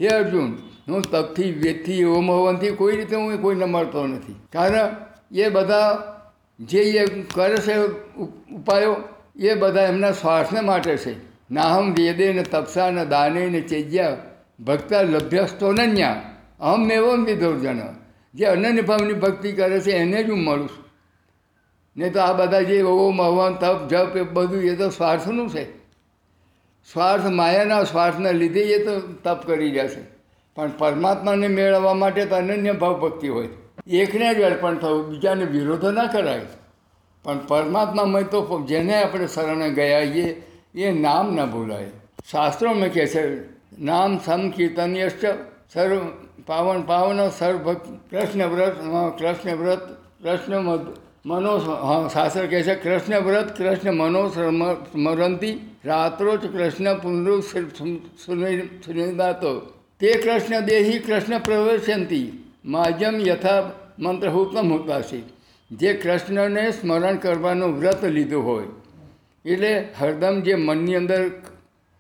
હે 0.02 0.08
અર્જુન, 0.08 0.58
હું 0.88 1.02
તપથી 1.02 1.52
વેદથી 1.52 2.04
ઓમ 2.04 2.32
હવનથી 2.32 2.72
કોઈ 2.72 2.96
રીતે 2.96 3.16
હું 3.16 3.42
કોઈને 3.42 3.66
મળતો 3.66 4.08
નથી. 4.08 4.36
કારણ 4.54 5.13
એ 5.34 5.50
બધા 5.50 6.04
જે 6.60 6.80
એ 6.80 7.22
કરે 7.22 7.58
છે 7.58 7.76
ઉપાયો, 8.52 8.96
એ 9.36 9.56
બધા 9.56 9.82
એમના 9.82 10.12
સ્વાર્થને 10.12 10.62
માટે 10.62 10.98
છે. 10.98 11.16
નાહમ 11.52 11.94
વેદે 11.94 12.34
ને 12.34 12.44
તપસા, 12.44 12.90
ને 12.90 13.06
દાને, 13.06 13.50
ને 13.50 13.62
ચૈજ્યા, 13.62 14.18
ભક્તા 14.60 15.02
લભ્ય 15.02 15.46
સ્તોનન્યા 15.46 16.22
અહમ 16.60 16.92
એવમ 16.92 17.26
વિદુર્જન 17.26 17.80
જે 18.36 18.46
અનન્ય 18.46 18.82
ભાવની 18.82 19.14
ભક્તિ 19.14 19.52
કરે 19.52 19.80
છે 19.80 19.92
એને 19.92 20.24
જ 20.24 20.30
હું 20.30 20.40
મળું 20.40 20.70
છું. 20.70 20.86
નહીં 21.98 22.14
તો 22.14 22.20
આ 22.20 22.34
બધા 22.34 22.62
જે 22.62 22.82
ઓમ 22.82 23.22
હવન 23.22 23.54
તપ, 23.54 23.88
જપ, 23.90 24.18
એ 24.18 24.22
બધું 24.22 24.64
એ 24.64 24.76
તો 24.76 24.90
સ્વાર્થનું 24.90 25.50
છે. 25.50 25.78
સ્વાર્થ 26.94 27.26
માયાના 27.26 27.84
સ્વાર્થના 27.84 28.32
લીધે 28.32 28.62
એ 28.62 28.86
તો 28.86 29.00
તપ 29.24 29.48
કરી 29.48 29.72
જશે 29.72 30.02
પણ 30.56 30.72
પરમાત્માને 30.78 31.48
મેળવવા 31.48 31.94
માટે 31.94 32.26
તો 32.26 32.36
અનન્ય 32.36 32.72
ભાવ 32.72 33.00
ભક્તિ 33.00 33.28
હોય. 33.28 33.48
એકને 33.88 34.34
જ 34.34 34.42
અર્પણ 34.42 34.78
થવું, 34.78 35.10
બીજાને 35.10 35.46
વિરોધો 35.46 35.92
ના 35.92 36.06
કરાય. 36.06 36.46
પણ 37.24 37.40
પરમાત્મામય 37.48 38.24
તો 38.24 38.66
જેને 38.68 39.04
આપણે 39.04 39.28
શરણે 39.28 39.70
ગયા 39.70 40.00
એ 40.00 40.42
એ 40.76 40.92
નામ 40.92 41.36
ન 41.36 41.46
ભૂલાય. 41.46 41.90
શાસ્ત્રોમાં 42.32 42.94
કહે 42.94 43.06
છે, 43.06 43.24
નામ 43.80 44.18
સમ 44.18 44.50
કીર્તન્યશ્ચ 44.50 45.26
સર્વ 45.74 46.00
પાવન 46.46 46.82
પાવન 46.82 47.30
સર્વ 47.30 47.74
કૃષ્ણ 47.74 48.46
વ્રત 48.46 48.76
કૃષ્ણ 49.20 49.56
વ્રત, 49.56 49.82
કૃષ્ણ 50.24 50.60
મનો 51.26 51.58
હા, 51.58 52.08
શાસ્ત્ર 52.08 52.46
કહે 52.46 52.64
છે, 52.64 52.76
કૃષ્ણ 52.76 53.20
વ્રત, 53.20 53.58
કૃષ્ણ 53.58 53.92
મનો 53.92 54.30
સ્મરંતી 54.30 55.54
રાત્રો 55.86 56.38
જ 56.38 56.52
કૃષ્ણ 56.52 56.94
પુનરુ 56.94 57.42
સુનિદાતો 58.86 59.60
તે 60.00 60.14
કૃષ્ણ 60.14 60.60
દેહી 60.60 61.00
કૃષ્ણ 61.00 61.40
પ્રવેશંતી 61.40 62.43
માજમ 62.66 63.16
યથા 63.28 63.72
મંત્ર 64.00 64.30
હુકમ 64.30 64.70
હુતાશી 64.74 65.24
જે 65.72 65.94
કૃષ્ણને 65.94 66.66
સ્મરણ 66.72 67.18
કરવાનું 67.18 67.76
વ્રત 67.80 68.04
લીધું 68.18 68.46
હોય. 68.46 68.70
એટલે 69.46 69.72
હરદમ 70.00 70.36
જે 70.44 70.56
મનની 70.58 70.96
અંદર 70.96 71.22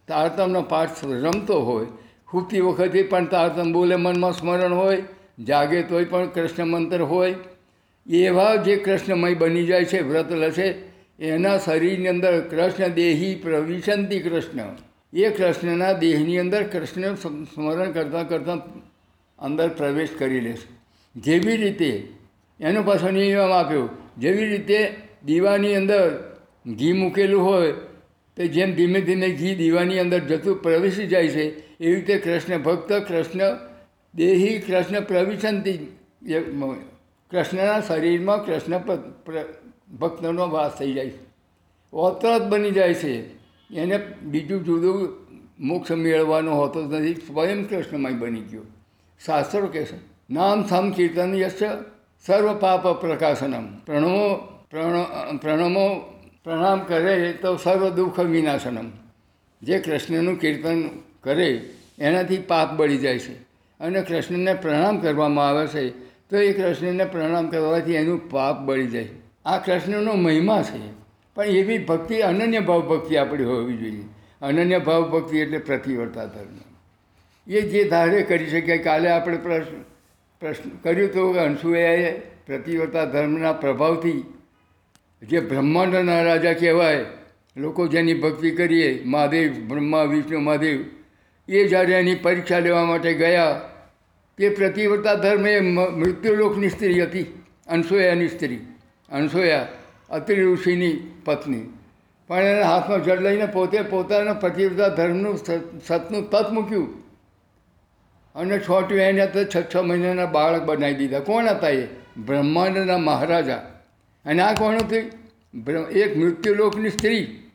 તારતમનો 0.08 0.62
પાઠ 0.74 1.04
રમતો 1.24 1.58
હોય 1.70 1.90
ખૂબતી 2.28 2.62
વખતે 2.62 3.04
પણ 3.12 3.26
તારતમ 3.26 3.74
બોલે 3.74 3.96
મનમાં 3.96 4.34
સ્મરણ 4.34 4.74
હોય, 4.74 5.04
જાગે 5.40 5.82
તોય 5.84 6.06
પણ 6.06 6.32
કૃષ્ણ 6.36 6.72
મંત્ર 6.74 7.02
હોય. 7.02 7.36
એવા 8.08 8.56
જે 8.66 8.78
કૃષ્ણમય 8.78 9.36
બની 9.36 9.68
જાય 9.68 9.86
છે, 9.86 10.00
વ્રત 10.02 10.32
લશે 10.32 10.68
એના 11.20 11.58
શરીરની 11.58 12.08
અંદર 12.08 12.34
કૃષ્ણ 12.52 12.96
દેહી 12.96 13.36
પ્રવિશંતિ 13.44 14.18
કૃષ્ણ. 14.20 14.74
એ 15.14 15.30
કૃષ્ણના 15.30 15.94
દેહની 16.00 16.40
અંદર 16.40 16.64
કૃષ્ણ 16.74 17.16
સ્મરણ 17.54 17.92
કરતાં 17.92 18.28
કરતાં 18.30 18.60
અંદર 19.40 19.70
પ્રવેશ 19.70 20.10
કરી 20.20 20.40
લેશે. 20.40 20.68
જેવી 21.16 21.58
રીતે 21.58 22.08
એનો 22.60 22.84
પાછો 22.84 23.10
નિયમ 23.12 23.52
આપ્યો, 23.52 23.90
જેવી 24.18 24.46
રીતે 24.46 24.96
દીવાની 25.26 25.76
અંદર 25.76 26.34
ઘી 26.78 26.94
મૂકેલું 26.94 27.44
હોય, 27.46 27.72
તો 28.38 28.46
જેમ 28.48 28.76
ધીમે 28.76 29.02
ધીમે 29.02 29.30
ઘી 29.30 29.56
દીવાની 29.56 30.00
અંદર 30.00 30.20
જતું 30.20 30.62
પ્રવેશી 30.62 31.08
જાય 31.08 31.28
છે, 31.28 31.44
એવી 31.80 31.96
રીતે 31.96 32.18
કૃષ્ણ 32.18 32.58
ભક્ત, 32.58 32.94
કૃષ્ણ 32.94 33.40
દેહી, 34.16 34.60
કૃષ્ણ 34.60 35.00
પ્રવિશંતિ 35.02 35.74
કૃષ્ણના 37.32 37.82
શરીરમાં 37.82 38.46
કૃષ્ણ 38.46 38.78
ભક્તનો 39.98 40.50
વાસ 40.50 40.78
થઈ 40.78 40.94
જાય 40.94 41.10
છે. 41.10 41.24
ઓતરત 41.94 42.42
બની 42.42 42.72
જાય 42.72 42.94
છે. 42.94 43.14
એને 43.76 43.98
બીજું 44.22 44.64
જુદું 44.64 45.10
મોક્ષ 45.60 45.92
મેળવવાનો 45.92 46.52
હોતો 46.56 46.82
નથી, 46.82 47.14
સ્વયં 47.14 47.64
કૃષ્ણમય 47.64 48.12
બની 48.12 48.42
ગયો. 48.42 48.62
શાસ્ત્રો 49.26 49.68
કહે 49.68 49.84
છે 49.84 49.98
નામ 50.30 50.58
સમ 50.68 50.86
કીર્તન 50.92 51.32
યશ 51.36 51.64
સર્વ 52.26 52.48
પાપ 52.60 52.84
પ્રકાશનમ 53.02 53.66
પ્રણમો 53.86 54.26
પ્રણમો 55.42 55.86
પ્રણામ 56.44 56.80
કરે 56.80 57.16
તો 57.34 57.50
સર્વ 57.58 57.84
દુઃખ 57.96 58.20
વિનાશનમ 58.26 58.88
જે 59.62 59.76
કૃષ્ણનું 59.80 60.38
કીર્તન 60.40 60.80
કરે 61.24 61.50
એનાથી 62.00 62.46
પાપ 62.48 62.70
બળી 62.78 62.98
જાય 62.98 63.20
છે। 63.20 63.36
અને 63.80 64.02
કૃષ્ણને 64.02 64.54
પ્રણામ 64.54 64.96
કરવામાં 64.98 65.50
આવે 65.50 65.66
છે, 65.68 65.84
તો 66.30 66.36
એ 66.38 66.52
કૃષ્ણને 66.54 67.06
પ્રણામ 67.06 67.46
કરવાથી 67.48 67.96
એનું 67.96 68.20
પાપ 68.30 68.58
બળી 68.66 68.88
જાય 68.88 69.08
આ 69.46 69.58
કૃષ્ણનો 69.58 70.14
મહિમા 70.16 70.64
છે, 70.64 70.82
પણ 71.38 71.44
એવી 71.44 71.80
ભક્તિ 71.80 72.16
અનન્ય 72.22 72.60
ભાવ 72.60 72.82
ભક્તિ 72.82 73.14
આપણી 73.18 73.44
હોવી 73.44 73.78
જોઈએ। 73.78 74.06
અનન્ય 74.42 74.80
ભાવ 74.80 75.04
ભક્તિ 75.10 75.36
એટલે 75.38 75.60
પ્રતિવર્તા 75.60 76.26
ધર્મ 76.26 76.58
એ 77.48 77.62
જે 77.62 77.90
ધારે 77.90 78.24
કરી 78.24 78.50
શકે 78.50 78.78
કાલે 78.78 79.10
આપણે 79.10 79.38
પ્રશ્ન 79.38 79.82
પ્રશ્ન 80.42 80.70
કર્યું 80.84 81.12
તો 81.12 81.32
અંશુએ 81.40 82.22
પ્રતિવતા 82.46 83.06
ધર્મના 83.06 83.54
પ્રભાવથી 83.54 84.26
જે 85.22 85.40
બ્રહ્માંડના 85.40 86.24
રાજા 86.24 86.54
કહેવાય, 86.54 87.06
લોકો 87.56 87.88
જેની 87.88 88.14
ભક્તિ 88.14 88.52
કરીએ, 88.52 89.02
મહાદેવ, 89.06 89.52
બ્રહ્મા, 89.68 90.04
વિષ્ણુ, 90.04 90.40
મહાદેવ, 90.40 90.80
એ 91.50 91.68
જ્યારે 91.68 91.94
એની 91.94 92.16
પરીક્ષા 92.16 92.60
લેવા 92.60 92.86
માટે 92.86 93.14
ગયા, 93.14 93.62
તે 94.38 94.50
પ્રતિવતા 94.50 95.16
ધર્મ 95.16 95.46
એ 95.46 95.60
મૃત્યુલોકની 95.62 96.70
સ્ત્રી 96.70 97.02
હતી 97.02 97.28
અંશોયાની 97.68 98.28
સ્ત્રી 98.28 98.60
અંશોયા 99.12 99.68
અત્રિ 100.10 100.54
ઋષિની 100.54 101.22
પત્ની. 101.26 101.66
પણ 102.28 102.44
એના 102.44 102.68
હાથમાં 102.68 103.04
જળ 103.04 103.22
લઈને 103.22 103.46
પોતે 103.46 103.82
પોતાના 103.82 104.34
પ્રતિવતા 104.34 104.88
ધર્મનું 104.88 105.38
સતનું 105.86 106.30
તત 106.30 106.52
મૂક્યું. 106.52 107.03
અને 108.36 108.60
છોટ્યું 108.60 109.02
એને 109.02 109.28
તો 109.28 109.44
છ 109.44 109.64
છ 109.76 109.78
મહિનાના 109.78 110.26
બાળક 110.26 110.64
બનાવી 110.64 110.94
દીધા. 110.94 111.20
કોણ 111.20 111.46
હતા 111.46 111.70
એ? 111.70 111.88
બ્રહ્માંડના 112.18 112.98
મહારાજા. 112.98 113.56
અને 114.26 114.42
આ 114.42 114.54
કોણ 114.54 114.76
હતી? 114.76 115.12
એક 116.00 116.18
મૃત્યુલોકની 116.18 116.90
સ્ત્રી. 116.90 117.50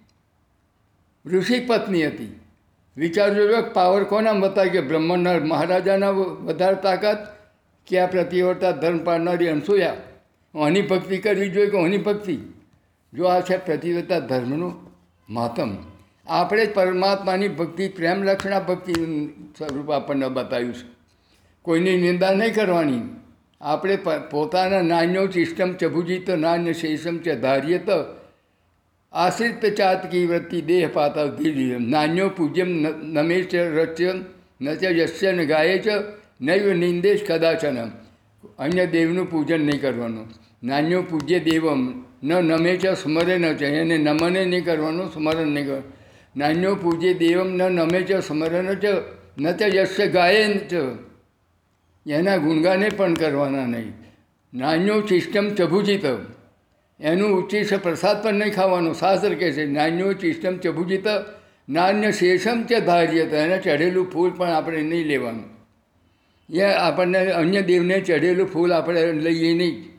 ઋષિ 1.27 1.61
પત્ની 1.61 2.07
હતી. 2.07 2.41
વિચારજો 2.97 3.63
પાવર 3.63 4.05
કોના 4.05 4.33
બતાવી 4.33 4.71
કે 4.71 4.81
બ્રહ્માંડના 4.81 5.33
મહારાજાના 5.33 6.11
વધારે 6.11 6.77
તાકાત? 6.83 7.39
કે 7.87 7.99
આ 7.99 8.07
પ્રતિવર્તા 8.07 8.71
ધર્મ 8.71 9.05
પાડનારી 9.05 9.49
અંશુયા 9.49 9.95
આની 10.65 10.83
ભક્તિ 10.83 11.19
કરવી 11.19 11.51
જોઈએ 11.51 11.71
કે 11.71 11.85
આની 11.85 11.99
ભક્તિ? 11.99 12.39
જો 13.15 13.25
આ 13.25 13.41
છે 13.41 13.57
પ્રતિવર્તા 13.57 14.19
ધર્મનું 14.19 14.75
મહત્તમ 15.29 15.77
આપણે 16.29 16.67
જ 16.67 16.75
પરમાત્માની 16.75 17.49
ભક્તિ, 17.49 17.89
પ્રેમ 17.89 18.23
લક્ષણા 18.23 18.61
ભક્તિ 18.61 18.95
સ્વરૂપ 19.59 19.91
આપણને 19.91 20.29
બતાવ્યું 20.29 20.75
છે. 20.75 20.87
કોઈની 21.63 21.97
નિંદા 21.97 22.33
નહીં 22.33 22.55
કરવાની. 22.55 23.03
આપણે 23.61 23.97
પોતાના 24.31 24.83
નાન્યો 24.83 25.27
ચિષ્ટમ 25.27 25.73
ચભુજીત 25.73 26.31
નાન્ય 26.31 26.73
શેષમ 26.73 27.19
ચ 27.19 27.29
ધાર્યત, 27.29 27.89
આશ્રિત 29.13 29.77
ચાતકી 29.77 30.27
વૃત્તિ 30.27 30.61
દેહ 30.61 30.89
પાતા 30.93 31.27
ધીરી 31.27 31.79
નાન્યો 31.79 32.29
પૂજ્યમ 32.29 32.69
નમે 33.03 33.43
ચ 33.43 33.55
રચ્ય, 33.55 34.15
ન 34.61 34.75
ચ 34.75 34.83
યશ્ય 34.83 35.33
ન 35.33 35.45
ગાય 35.45 35.79
ચ, 35.79 35.87
નૈવ 36.41 36.73
નિંદેશ 36.73 37.25
કદાચન. 37.31 37.89
અન્ય 38.59 38.87
દેવનું 38.87 39.31
પૂજન 39.31 39.61
નહીં 39.61 39.81
કરવાનું. 39.81 40.27
નાન્યો 40.65 41.03
પૂજ્ય 41.03 41.39
દેવમ, 41.41 42.05
ન 42.23 42.33
નમે 42.33 42.77
ચ, 42.77 42.87
સ્મરે 42.87 43.39
ન 43.39 43.55
છે 43.55 43.67
એને 43.67 43.97
નમને 43.99 44.45
નહીં 44.45 44.65
કરવાનું, 44.65 45.13
સ્મરણ 45.13 45.47
નહીં 45.47 45.67
કરવાનું 45.67 45.98
નાન્યો 46.39 46.75
પૂજે 46.75 47.15
દેવમ 47.15 47.49
ન 47.49 47.63
નમે 47.63 48.03
ચ, 48.03 48.13
સ્મરણ 48.13 48.75
ચ, 48.75 48.85
ન 49.39 49.53
ચ 49.53 49.63
યશ્ય 49.63 50.07
ગાયન 50.07 50.59
ચ. 50.59 50.75
એના 52.11 52.37
ગુણગાને 52.37 52.89
પણ 52.89 53.15
કરવાના 53.15 53.67
નહીં. 53.67 53.93
નાન્યો 54.55 55.01
ચિષ્ટમ 55.01 55.55
ચભુજિત 55.55 56.05
એનું 57.01 57.31
ઉચ્ચિષ્ટ 57.31 57.83
પ્રસાદ 57.83 58.23
પણ 58.23 58.35
નહીં 58.35 58.55
ખાવાનું. 58.55 58.95
શાસ્ત્ર 58.95 59.35
કહે 59.35 59.53
છે 59.53 59.67
નાન્યો 59.67 60.13
ચિષ્ટમ 60.13 60.59
ચભુજિત 60.59 61.05
નાન્ય 61.69 62.13
શેષમ 62.13 62.63
છે 62.63 62.81
ધાર્ય 62.81 63.27
તો 63.27 63.37
એને 63.37 63.59
ચઢેલું 63.59 64.11
ફૂલ 64.11 64.31
પણ 64.31 64.49
આપણે 64.49 64.83
નહીં 64.83 65.07
લેવાનું. 65.07 65.45
એ 66.55 66.63
આપણને 66.63 67.31
અન્ય 67.31 67.63
દેવને 67.63 68.01
ચઢેલું 68.01 68.53
ફૂલ 68.53 68.73
આપણે 68.73 69.13
લઈએ 69.13 69.55
નહીં. 69.55 69.99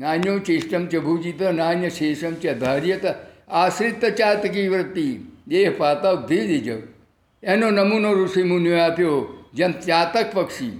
નાન્યો 0.00 0.38
ચિષ્ટમ 0.38 0.86
ચ 0.86 0.96
ભૂજિત, 0.96 1.42
નાન્ય 1.42 1.88
શેષમ 1.88 2.34
ચ 2.34 2.46
ધાર્યત, 2.46 3.06
આશ્રિત 3.48 4.04
ચાતકી 4.04 4.68
વૃત્તિ. 4.68 5.27
દેહ 5.48 5.68
પાતક 5.78 6.26
ભીજ 6.28 6.68
એનો 7.42 7.70
નમૂનો 7.70 8.12
ઋષિ 8.12 8.42
મુનિએ 8.42 8.80
આપ્યો, 8.80 9.44
જેમ 9.54 9.72
ચાતક 9.72 10.32
પક્ષી. 10.32 10.72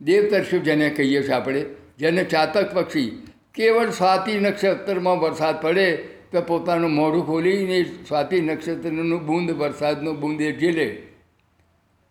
દેવતર્ષુ 0.00 0.58
જેને 0.58 0.88
કહીએ 0.90 1.22
છીએ 1.22 1.32
આપણે? 1.32 1.64
જેને 1.98 2.24
ચાતક 2.24 2.74
પક્ષી, 2.74 3.26
કેવળ 3.54 3.90
સ્વાતિ 3.90 4.38
નક્ષત્રમાં 4.38 5.20
વરસાદ 5.20 5.62
પડે 5.62 5.96
તો 6.32 6.40
પોતાનું 6.40 6.90
મોઢું 6.90 7.26
ખોલીને 7.26 7.82
સ્વાતિ 8.08 8.40
નક્ષત્રનું 8.40 9.26
બૂંદ, 9.26 9.50
વરસાદનું 9.50 10.20
બૂંદ 10.20 10.40
એ 10.40 10.52
ઝીલે. 10.58 10.88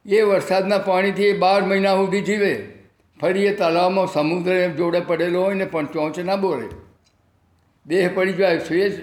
એ 0.06 0.22
વરસાદના 0.22 0.78
પાણીથી 0.78 1.24
એ 1.24 1.38
બાર 1.38 1.62
મહિના 1.62 1.96
સુધી 1.96 2.22
જીવે. 2.22 2.54
ફરી 3.22 3.46
એ 3.46 3.56
તળાવમાં 3.56 4.08
સમુદ્ર 4.08 4.68
જોડે 4.70 5.00
પડેલો 5.00 5.42
હોય 5.44 5.54
ને 5.54 5.66
પણ 5.66 5.86
ચોંચ 5.86 6.20
ના 6.20 6.36
બોલે 6.36 6.68
દેહ 7.86 8.10
પડી 8.14 8.34
જાય 8.34 8.60
શ્વેજ 8.60 8.94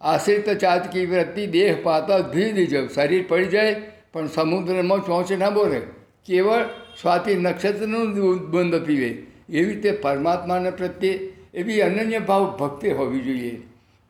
આશ્રિત 0.00 0.48
ચાતકી 0.60 1.06
વૃત્તિ 1.06 1.46
દેહ 1.46 1.72
પાતા 1.82 2.18
ભીજ 2.18 2.70
જાય 2.70 2.88
શરીર 2.94 3.24
પડી 3.28 3.44
જાય, 3.46 3.74
પણ 4.12 4.26
સમુદ્રમાં 4.26 5.00
ચોંચ 5.00 5.32
ના 5.32 5.50
બોલે 5.50 5.80
કેવળ 6.26 6.64
સ્વાતિ 7.00 7.34
નક્ષત્રનું 7.34 8.08
બંધ 8.50 8.82
પીવે. 8.84 9.10
એવી 9.50 9.64
રીતે 9.64 9.90
પરમાત્માને 9.92 10.70
પ્રત્યે 10.70 11.12
એવી 11.54 11.80
અનન્ય 11.80 12.18
ભાવ 12.18 12.44
ભક્તિ 12.56 12.90
હોવી 12.90 13.20
જોઈએ. 13.20 13.54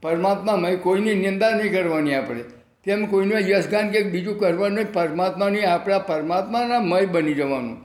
પરમાત્મામાં 0.02 0.76
કોઈની 0.76 1.14
નિંદા 1.14 1.50
નહીં 1.50 1.72
કરવાની 1.72 2.14
આપણે. 2.14 2.44
તેમ 2.84 3.00
કોઈનું 3.06 3.40
યશગાન 3.48 3.90
કે 3.90 4.02
બીજું 4.02 4.38
કરવાનું 4.38 4.92
પરમાત્માની 4.92 5.64
આપણા 5.64 5.98
પરમાત્માના 6.10 6.80
મય 6.80 7.06
બની 7.06 7.34
જવાનું. 7.34 7.78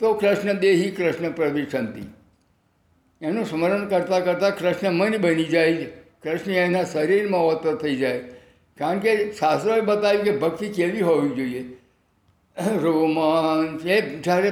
તો 0.00 0.06
કૃષ્ણ 0.14 0.52
દેહી, 0.52 0.90
કૃષ્ણ 0.90 1.32
પ્રવિશંતિ 1.32 2.04
એનું 3.20 3.44
સ્મરણ 3.44 3.84
કરતાં 3.88 4.24
કરતાં 4.24 4.58
કૃષ્ણ 4.58 4.92
મન 4.92 5.16
બની 5.20 5.44
જાય 5.44 5.86
કૃષ્ણ 6.26 6.60
એના 6.60 6.84
શરીરમાં 6.92 7.48
હોતો 7.48 7.74
થઈ 7.82 7.96
જાય. 7.96 8.22
કારણ 8.78 8.98
કે 9.00 9.16
શાસ્ત્રોએ 9.32 9.80
બતાવ્યું 9.80 10.24
કે 10.24 10.38
ભક્તિ 10.38 10.68
કેવી 10.78 11.04
હોવી 11.08 11.34
જોઈએ. 11.36 11.62
રોમાંચ, 12.82 13.84
એ 13.86 13.98
જ્યારે 14.20 14.50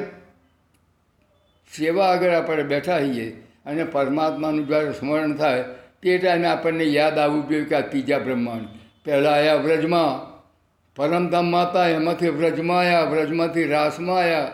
સેવા 1.72 2.10
આગળ 2.10 2.34
આપણે 2.34 2.64
બેઠા 2.72 2.98
હોઈએ 2.98 3.26
અને 3.66 3.84
પરમાત્માનું 3.94 4.66
જ્યારે 4.70 4.92
સ્મરણ 5.00 5.34
થાય, 5.36 5.64
તે 6.02 6.18
ટાઈમે 6.18 6.48
આપણને 6.48 6.86
યાદ 6.90 7.18
આવવું 7.18 7.44
જોઈએ 7.50 7.68
કે 7.70 7.76
આ 7.76 7.88
ત્રીજા 7.90 8.20
બ્રહ્માંડ. 8.26 8.66
પહેલાં 9.04 9.34
આવ્યા 9.34 9.62
વ્રજમાં 9.66 10.12
પરમધામ 10.96 11.46
માતા 11.54 11.86
એમાંથી 11.92 12.36
વ્રજમાં 12.40 12.82
આવ્યા 12.82 13.10
વ્રજમાંથી 13.12 13.68
રાસમાં 13.68 14.18
આવ્યા 14.18 14.52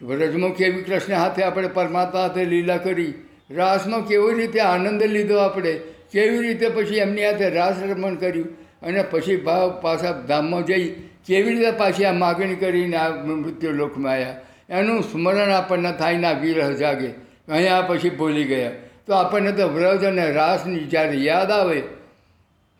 વ્રજમાં 0.00 0.52
કેવી 0.58 0.84
કૃષ્ણ 0.88 1.22
હાથે 1.22 1.40
આપણે 1.44 1.70
પરમાત્મા 1.78 2.22
હાથે 2.22 2.44
લીલા 2.52 2.80
કરી, 2.84 3.14
રાસમાં 3.50 4.06
કેવી 4.10 4.34
રીતે 4.40 4.60
આનંદ 4.72 5.02
લીધો 5.16 5.38
આપણે 5.46 5.74
કેવી 6.10 6.38
રીતે 6.38 6.68
પછી 6.68 6.96
એમની 6.96 7.24
હાથે 7.24 7.48
રાસ 7.48 7.82
રમણ 7.82 8.14
કર્યું 8.14 8.48
અને 8.82 9.02
પછી 9.02 9.36
ભાવ 9.36 9.80
પાછા 9.80 10.12
ધામમાં 10.12 10.64
જઈ 10.64 10.88
કેવી 11.26 11.54
રીતે 11.54 11.70
પાછી 11.70 12.04
આ 12.04 12.12
માગણી 12.12 12.54
કરીને 12.54 12.96
આ 12.96 13.10
મૃત્યુ 13.24 13.72
લોકમાં 13.72 14.12
આવ્યા? 14.12 14.36
એનું 14.70 15.02
સ્મરણ 15.02 15.50
આપણને 15.50 15.92
થાય 15.92 16.16
ના 16.16 16.32
વિરહ 16.32 16.70
જાગે 16.72 17.06
અહીંયા 17.48 17.80
પછી 17.80 18.10
ભૂલી 18.10 18.44
ગયા. 18.44 18.70
તો 19.06 19.14
આપણને 19.14 19.52
તો 19.52 19.68
વ્રજ 19.68 20.04
અને 20.04 20.30
રાસની 20.30 20.78
જ્યારે 20.78 21.16
યાદ 21.16 21.50
આવે, 21.50 21.80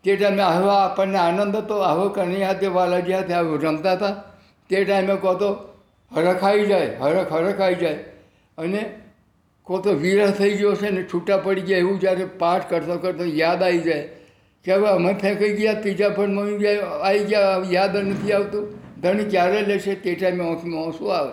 તે 0.03 0.15
ટાઈમે 0.15 0.41
આવા 0.41 0.85
આપણને 0.85 1.17
આનંદ 1.17 1.55
હતો. 1.55 1.77
આવો 1.77 2.09
કની 2.09 2.43
હાથે, 2.43 2.67
વાલાજી 2.67 3.13
હાથે 3.13 3.33
આવું 3.33 3.61
રમતા 3.61 3.91
હતા. 3.91 4.11
તે 4.69 4.83
ટાઈમે 4.83 5.15
કહો 5.15 5.33
તો 5.33 5.49
હરખાઈ 6.15 6.65
જાય, 6.65 6.87
હરખ 7.01 7.33
હરખાઈ 7.33 7.75
જાય. 7.75 7.93
અને 8.57 9.00
કો 9.71 9.81
તો 9.81 9.91
વિરહ 9.93 10.31
થઈ 10.31 10.57
ગયો 10.57 10.75
છે 10.75 10.89
ને 10.89 11.03
છૂટા 11.03 11.37
પડી 11.37 11.61
ગયા 11.61 11.77
એવું 11.77 11.99
જ્યારે 11.99 12.25
પાઠ 12.25 12.69
કરતો 12.69 12.97
કરતો 12.97 13.23
યાદ 13.25 13.63
આવી 13.63 13.79
જાય. 13.79 14.09
કે 14.63 14.73
હવે 14.73 14.87
અમે 14.87 15.13
ફેંકાઈ 15.13 15.49
ગયા, 15.49 15.73
ત્રીજા 15.73 16.09
પણ 16.09 16.29
મળી 16.29 16.57
ગયા 16.57 16.85
આવી 16.85 17.19
ગયા 17.19 17.61
યાદ 17.71 17.97
નથી 17.97 18.31
આવતું. 18.31 18.73
ધણી 19.01 19.23
ક્યારે 19.23 19.61
લેશે 19.61 19.95
તે 19.95 20.15
ટાઈમે 20.15 20.43
આંખમાં 20.43 20.85
આંસુ 20.85 21.05
આવે. 21.05 21.31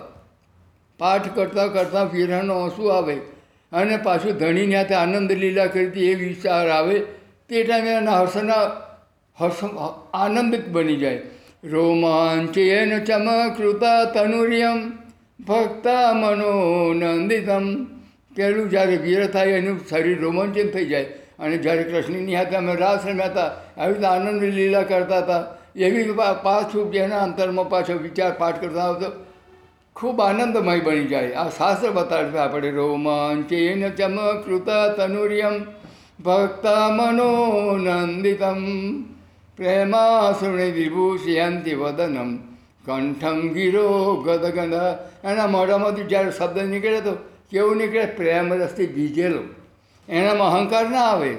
પાઠ 0.99 1.35
કરતાં 1.35 1.73
કરતાં 1.73 2.13
વિરહનો 2.13 2.55
આંસુ 2.55 2.87
આવે. 2.87 3.15
અને 3.73 3.97
પાછું 3.97 4.33
ધણીને 4.33 4.77
હાથે 4.77 4.95
આનંદ 4.95 5.33
લીલા 5.33 5.67
કરતી 5.67 6.11
એ 6.11 6.15
વિચાર 6.15 6.69
આવે. 6.69 6.99
તે 7.49 7.65
ટાઈમે 7.65 7.91
એના 7.91 8.21
હર્ષના 8.21 8.65
હર્ષ 9.41 9.65
આનંદિત 10.15 10.69
બની 10.69 10.97
જાય. 10.97 11.23
રોમાંચેન 11.65 13.05
ચમકૃતા 13.05 14.05
તનુર્યમ, 14.05 14.93
ભક્તા 15.45 16.13
મનોનંદિતમ. 16.13 17.98
પહેલું 18.39 18.67
જ્યારે 18.71 18.97
વીર 19.07 19.23
થાય 19.37 19.61
એનું 19.61 19.79
શરીર 19.91 20.19
રોમાંચન 20.23 20.69
થઈ 20.75 20.87
જાય. 20.87 21.07
અને 21.39 21.57
જ્યારે 21.65 21.85
કૃષ્ણની 21.85 22.37
હાથે 22.37 22.57
અમે 22.57 22.75
રાસ 22.75 23.07
રમ્યા 23.07 23.47
આવી 23.79 23.95
રીતે 23.95 24.07
આનંદ 24.07 24.43
લીલા 24.59 24.83
કરતા 24.83 25.19
હતા. 25.19 25.45
એવી 25.77 26.15
પાછું 26.43 26.93
જેના 26.93 27.23
અંતરમાં 27.23 27.69
પાછો 27.69 27.95
વિચાર 28.07 28.33
પાઠ 28.39 28.61
કરતા 28.61 28.87
આવતો, 28.89 29.09
ખૂબ 29.97 30.21
આનંદમય 30.21 30.81
બની 30.87 31.07
જાય. 31.07 31.31
આ 31.33 31.49
શાસ્ત્ર 31.49 31.91
બતાડશે 31.91 32.39
આપણે, 32.39 32.71
રોમાંચેન 32.71 33.83
ચમકૃત 33.99 34.69
તનુર્યમ 34.97 35.57
ભક્ત 36.25 36.65
મનોનંદિતમ 36.99 38.61
પ્રેમાસુણે 39.59 40.69
વિભૂષયંતિ 40.71 41.73
વદનમ, 41.75 42.31
કંઠમ 42.87 43.39
ગીરો 43.49 43.89
ગદગંધ 44.27 44.87
એના 45.25 45.47
મોઢામાંથી 45.47 46.11
જ્યારે 46.13 46.31
શબ્દ 46.31 46.57
નીકળે 46.73 47.01
તો 47.01 47.13
કેવું 47.51 47.77
નીકળે? 47.77 48.07
પ્રેમ 48.07 48.55
રસથી 48.55 48.87
ભીજેલો 48.87 49.43
એનામાં 50.09 50.53
અહંકાર 50.53 50.91
ના 50.91 51.01
આવે. 51.01 51.37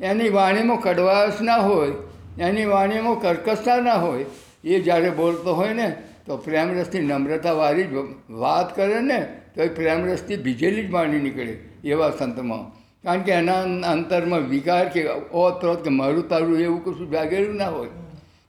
એની 0.00 0.28
વાણીમાં 0.28 0.80
કડવાશ 0.80 1.40
ના 1.40 1.56
હોય, 1.56 1.92
એની 2.38 2.64
વાણીમાં 2.64 3.20
કર્કશતા 3.20 3.76
ના 3.76 3.94
હોય, 3.94 4.24
એ 4.64 4.80
જ્યારે 4.80 5.10
બોલતો 5.10 5.54
હોય 5.54 5.72
ને, 5.72 5.96
તો 6.26 6.36
પ્રેમરસથી 6.36 7.00
નમ્રતાવાળી 7.00 7.84
જ 7.84 7.92
વાત 8.30 8.76
કરે 8.76 9.00
ને, 9.00 9.40
તો 9.54 9.62
એ 9.62 9.68
પ્રેમરસથી 9.68 10.36
ભીજેલી 10.36 10.86
જ 10.86 10.90
વાણી 10.90 11.18
નીકળે 11.18 11.58
એવા 11.84 12.10
સંતમાં. 12.10 12.82
કારણ 13.02 13.20
કે 13.20 13.32
એના 13.32 13.62
અંતરમાં 13.90 14.40
વિકાર 14.40 14.88
કે 14.88 15.08
ઓતરોત 15.32 15.84
કે 15.84 15.90
મારું 15.90 16.28
તારું 16.28 16.58
એવું 16.58 16.84
કશું 16.84 17.10
જાગેલું 17.10 17.56
ના 17.56 17.68
હોય. 17.68 17.88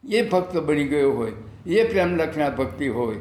એ 0.10 0.22
ભક્ત 0.30 0.58
બની 0.58 0.84
ગયો 0.84 1.12
હોય. 1.12 1.32
એ 1.66 1.84
પ્રેમ 1.90 2.16
લક્ષણા 2.16 2.50
ભક્તિ 2.50 2.88
હોય. 2.88 3.16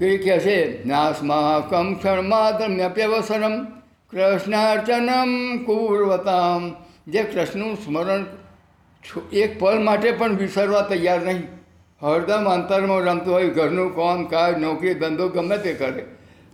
એ 0.00 0.18
કહે 0.18 0.38
છે 0.38 0.88
નાસમાં 0.88 1.68
કમ 1.68 1.94
ક્ષણ 1.94 2.28
માત્ર 2.28 2.68
મ્યપ્યવસનમ 2.68 3.64
કૃષ્ણાર્ચનમ 4.10 5.58
કુર્વતામ 5.64 6.74
જે 7.08 7.22
કૃષ્ણનું 7.22 7.76
સ્મરણ 7.76 8.24
એક 9.32 9.60
પલ 9.60 9.82
માટે 9.82 10.12
પણ 10.12 10.36
વિસરવા 10.36 10.82
તૈયાર 10.82 11.20
નહીં। 11.20 11.42
હરદમ 12.02 12.44
અંતરમાં 12.44 13.00
રમતું 13.00 13.34
હોય, 13.34 13.46
ઘરનું 13.46 13.96
કામ 13.96 14.24
કાજ, 14.24 14.58
નોકરી, 14.58 14.94
ધંધો 14.94 15.28
ગમે 15.28 15.58
તે 15.58 15.72
કરે। 15.72 16.04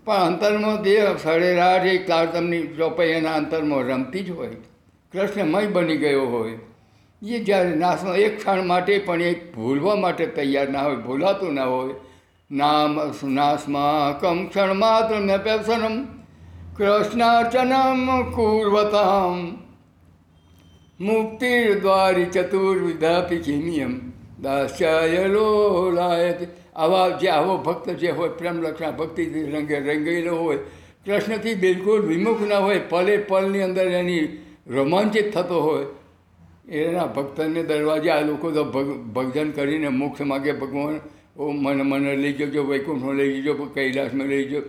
પણ 0.05 0.14
અંતરમાં 0.14 0.83
તે 0.83 1.07
સરેરાશ 1.22 1.87
એક 1.87 2.09
તારતમની 2.09 2.62
ચોપાઈ 2.62 3.09
એના 3.09 3.35
અંતરમાં 3.35 3.83
રમતી 3.83 4.20
જ 4.20 4.31
હોય। 4.31 4.48
કૃષ્ણમય 5.12 5.66
બની 5.66 5.96
ગયો 5.96 6.27
હોય। 6.27 6.59
એ 7.22 7.40
જ્યારે 7.40 7.68
નાશમાં 7.68 8.14
એક 8.14 8.38
ક્ષણ 8.38 8.66
માટે 8.66 8.98
પણ 8.98 9.22
એ 9.22 9.35
ભૂલવા 9.35 9.94
માટે 9.94 10.27
તૈયાર 10.27 10.68
ના 10.68 10.83
હોય, 10.83 10.96
ભૂલાતું 10.96 11.55
ના 11.55 11.64
હોય 11.64 11.94
માત્ર 14.75 15.21
મેં 15.21 15.41
પેસનમ 15.41 15.97
કૃષ્ણાર્ચનમ 16.75 18.33
કુર્વતામ 18.33 19.59
મુક્તિર્દ્વારી 20.99 22.29
ચતુર્વિધાપી 22.29 23.41
કિમિયમ 23.41 23.93
દાસ્યાય 24.39 25.25
લોલાયત 25.27 26.41
આવા 26.75 27.19
જે 27.19 27.29
આવો 27.29 27.59
ભક્ત 27.59 27.87
જે 27.97 28.11
હોય 28.13 28.31
પ્રેમ 28.31 28.63
લક્ષણા 28.63 28.93
ભક્તિથી 28.95 29.47
રંગે 29.49 29.79
રંગેલો 29.81 30.35
હોય 30.37 30.59
કૃષ્ણથી 31.05 31.57
બિલકુલ 31.57 32.01
વિમુખ 32.05 32.43
ના 32.43 32.61
હોય 32.61 32.81
પલે 32.87 33.19
પલની 33.21 33.63
અંદર 33.63 33.89
એની 33.93 34.25
રોમાંચિત 34.69 35.31
થતો 35.31 35.61
હોય 35.61 35.87
એના 36.71 37.09
ભક્તને 37.09 37.63
દરવાજે 37.65 38.11
આ 38.11 38.23
લોકો 38.23 38.49
તો 38.51 38.65
ભજન 39.15 39.49
કરીને 39.53 39.89
મોક્ષ 39.93 40.21
માગે 40.23 40.53
ભગવાન 40.55 41.01
ઓ 41.38 41.51
મને 41.51 41.83
મને 41.83 42.16
લઈ 42.16 42.33
જજો 42.33 42.62
વૈકુંઠમાં 42.64 43.14
લઈ 43.14 43.40
જજો 43.40 43.55
કૈલાસમાં 43.55 44.27
લઈ 44.27 44.44
જજો. 44.44 44.62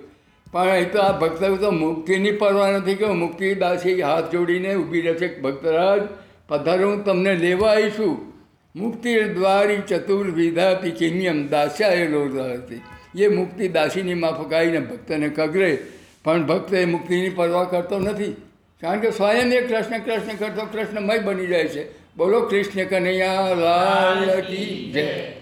પણ 0.51 0.67
એ 0.67 0.85
તો 0.85 0.99
આ 0.99 1.19
ભક્ત 1.19 1.43
તો 1.43 1.71
મુક્તિની 1.71 2.31
પરવા 2.31 2.71
નથી 2.71 2.95
કે 2.95 3.05
મુક્તિ 3.05 3.55
દાસી 3.55 4.01
હાથ 4.01 4.31
જોડીને 4.31 4.75
ઊભી 4.75 5.01
રહેશે. 5.01 5.41
ભક્તરાજ, 5.41 6.01
પધારો, 6.47 6.89
હું 6.89 7.05
તમને 7.05 7.35
લેવા 7.35 7.71
આવીશું 7.71 8.33
મુક્તિ 8.75 9.19
દ્વારી 9.19 9.77
ચતુર્વિધાપી 9.77 10.91
કિન્યમ 10.91 11.47
દાસ્યાયેલો 11.47 12.23
હતી 12.23 12.81
એ 13.23 13.27
મુક્તિ 13.27 13.67
દાસીની 13.67 14.13
માફક 14.13 14.53
આવીને 14.53 14.79
ભક્તને 14.79 15.29
કગરે. 15.29 15.77
પણ 16.23 16.45
ભક્ત 16.45 16.73
એ 16.73 16.85
મુક્તિની 16.85 17.29
પરવા 17.29 17.63
કરતો 17.63 17.99
નથી. 17.99 18.35
કારણ 18.81 18.99
કે 18.99 19.11
સ્વયં 19.11 19.53
એ 19.53 19.61
કૃષ્ણ 19.61 19.99
કૃષ્ણ 19.99 20.35
કરતો, 20.37 20.65
કૃષ્ણમય 20.65 21.19
બની 21.19 21.47
જાય 21.47 21.67
છે. 21.67 21.91
બોલો 22.17 22.41
કૃષ્ણ 22.41 22.83
કનૈયા, 22.83 23.53
લાલ 23.57 24.41
કી 24.41 24.91
જય. 24.93 25.38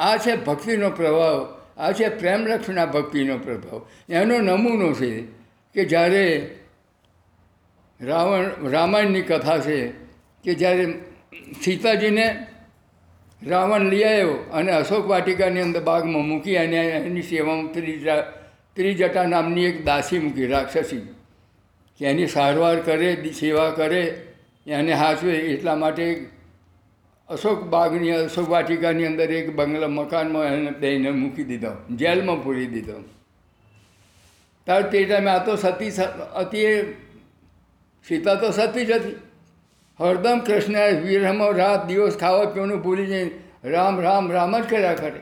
આ 0.00 0.16
છે 0.16 0.34
ભક્તિનો 0.44 0.90
પ્રભાવ, 0.90 1.40
આ 1.76 1.92
છે 1.92 2.08
પ્રેમલક્ષણા 2.08 2.86
ભક્તિનો 2.86 3.38
પ્રભાવ. 3.38 3.80
એનો 4.08 4.38
નમૂનો 4.38 4.92
છે 4.92 5.22
કે 5.74 5.84
જ્યારે 5.84 6.50
રાવણ, 8.00 8.70
રામાયણની 8.70 9.22
કથા 9.22 9.58
છે 9.58 9.88
કે 10.44 10.54
જ્યારે 10.54 10.84
સીતાજીને 11.64 12.46
રાવણ 13.46 13.80
લઈ 13.80 14.02
આવ્યો 14.02 14.34
અને 14.52 14.72
અશોક 14.72 15.06
વાટિકાની 15.08 15.60
અંદર 15.60 15.80
બાગમાં 15.80 16.26
મૂકી 16.26 16.56
અને 16.56 16.76
એની 16.76 17.22
સેવામાં 17.22 17.72
ત્રિજા, 17.72 18.20
ત્રિજટા 18.76 19.24
નામની 19.24 19.64
એક 19.64 19.84
દાસી 19.84 20.18
મૂકી, 20.18 20.46
રાક્ષસી. 20.46 21.14
કે 21.98 22.06
એની 22.06 22.26
સારવાર 22.26 22.80
કરે, 22.80 23.32
સેવા 23.32 23.70
કરે, 23.70 24.02
એને 24.66 24.92
હાચવે 24.92 25.32
એટલા 25.32 25.76
માટે 25.76 26.26
અશોક 27.30 27.60
બાગની 27.72 28.12
અશોક 28.16 28.48
વાટિકાની 28.48 29.08
અંદર 29.10 29.30
એક 29.38 29.48
બંગલા 29.58 29.94
મકાનમાં 29.96 30.46
એને 30.52 30.72
દઈને 30.82 31.10
મૂકી 31.22 31.46
દીધો, 31.50 31.72
જેલમાં 32.00 32.42
પૂરી 32.44 32.68
દીધો. 32.74 32.96
ત્યારે 34.66 34.90
તે 34.92 35.04
ટાઈમે 35.04 35.30
આ 35.32 35.44
તો 35.46 35.56
સતી 35.56 35.92
અતિ 36.42 36.60
સીતા 38.06 38.36
તો 38.42 38.48
સતી 38.52 38.86
જ 38.88 38.92
હતી. 38.98 39.18
હરદમ 39.98 40.38
કૃષ્ણ 40.46 41.02
વીરમાં 41.06 41.52
રાત 41.60 41.82
દિવસ 41.88 42.16
ખાવા 42.22 42.52
પીવાનું 42.52 42.82
ભૂલી 42.84 43.10
જઈને 43.12 43.32
રામ 43.74 44.00
રામ 44.06 44.30
રામ 44.36 44.56
જ 44.56 44.62
કર્યા 44.70 44.96
કરે. 45.00 45.20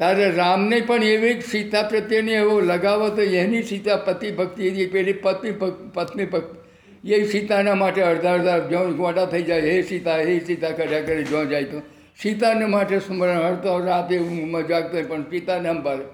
તારે 0.00 0.26
રામને 0.36 0.78
પણ 0.88 1.06
એવી 1.10 1.34
જ 1.34 1.46
સીતા 1.52 1.84
પ્રત્યેની 1.90 2.38
એવો 2.40 2.54
લગાવો 2.70 3.08
તો 3.16 3.22
એની 3.42 3.62
સીતા 3.70 3.98
પતિ 4.08 4.34
ભક્તિ 4.40 4.70
હતી, 4.70 4.88
પેલી 4.94 5.18
પત્ની 5.24 5.54
પત્ની 5.94 6.28
ભક્તિ 6.34 6.61
એ 7.04 7.24
સીતાના 7.24 7.74
માટે 7.74 8.02
અડધા 8.02 8.32
અડધા 8.32 8.58
જો 8.58 8.92
ગોડા 8.92 9.26
થઈ 9.26 9.42
જાય 9.42 9.60
હે 9.60 9.82
સીતા 9.82 10.16
હે 10.16 10.38
સીતા 10.38 10.70
કર્યા 10.70 11.00
કરે 11.00 11.22
જો 11.22 11.44
જાય 11.44 11.64
તો. 11.64 11.82
સીતાને 12.22 12.66
માટે 12.66 12.98
સ્મરણ 12.98 13.42
હરતા 13.42 13.76
રાતે 13.76 14.18
ઊંઘમાં 14.18 14.66
જાગતો 14.66 15.02
પણ 15.02 15.22
સીતાને 15.22 15.68
અંબારે 15.68 16.04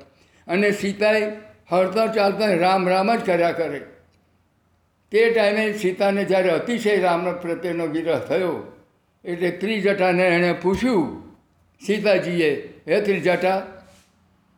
અને 0.48 0.70
સીતાએ 0.72 1.32
હરતા 1.70 2.06
ચાલતા 2.06 2.54
રામ 2.54 2.88
રામ 2.88 3.16
જ 3.16 3.20
કર્યા 3.20 3.52
કરે. 3.52 3.80
તે 5.12 5.30
ટાઈમે 5.30 5.72
સીતાને 5.72 6.24
જ્યારે 6.24 6.50
અતિશય 6.50 7.00
રામ 7.00 7.34
પ્રત્યેનો 7.34 7.86
વિરહ 7.86 8.18
થયો, 8.18 8.72
એટલે 9.24 9.50
ત્રિજટાને 9.50 10.22
એણે 10.22 10.52
પૂછ્યું, 10.52 11.36
સીતાજીએ, 11.86 12.50
હે 12.88 13.00
ત્રિજટા, 13.00 13.60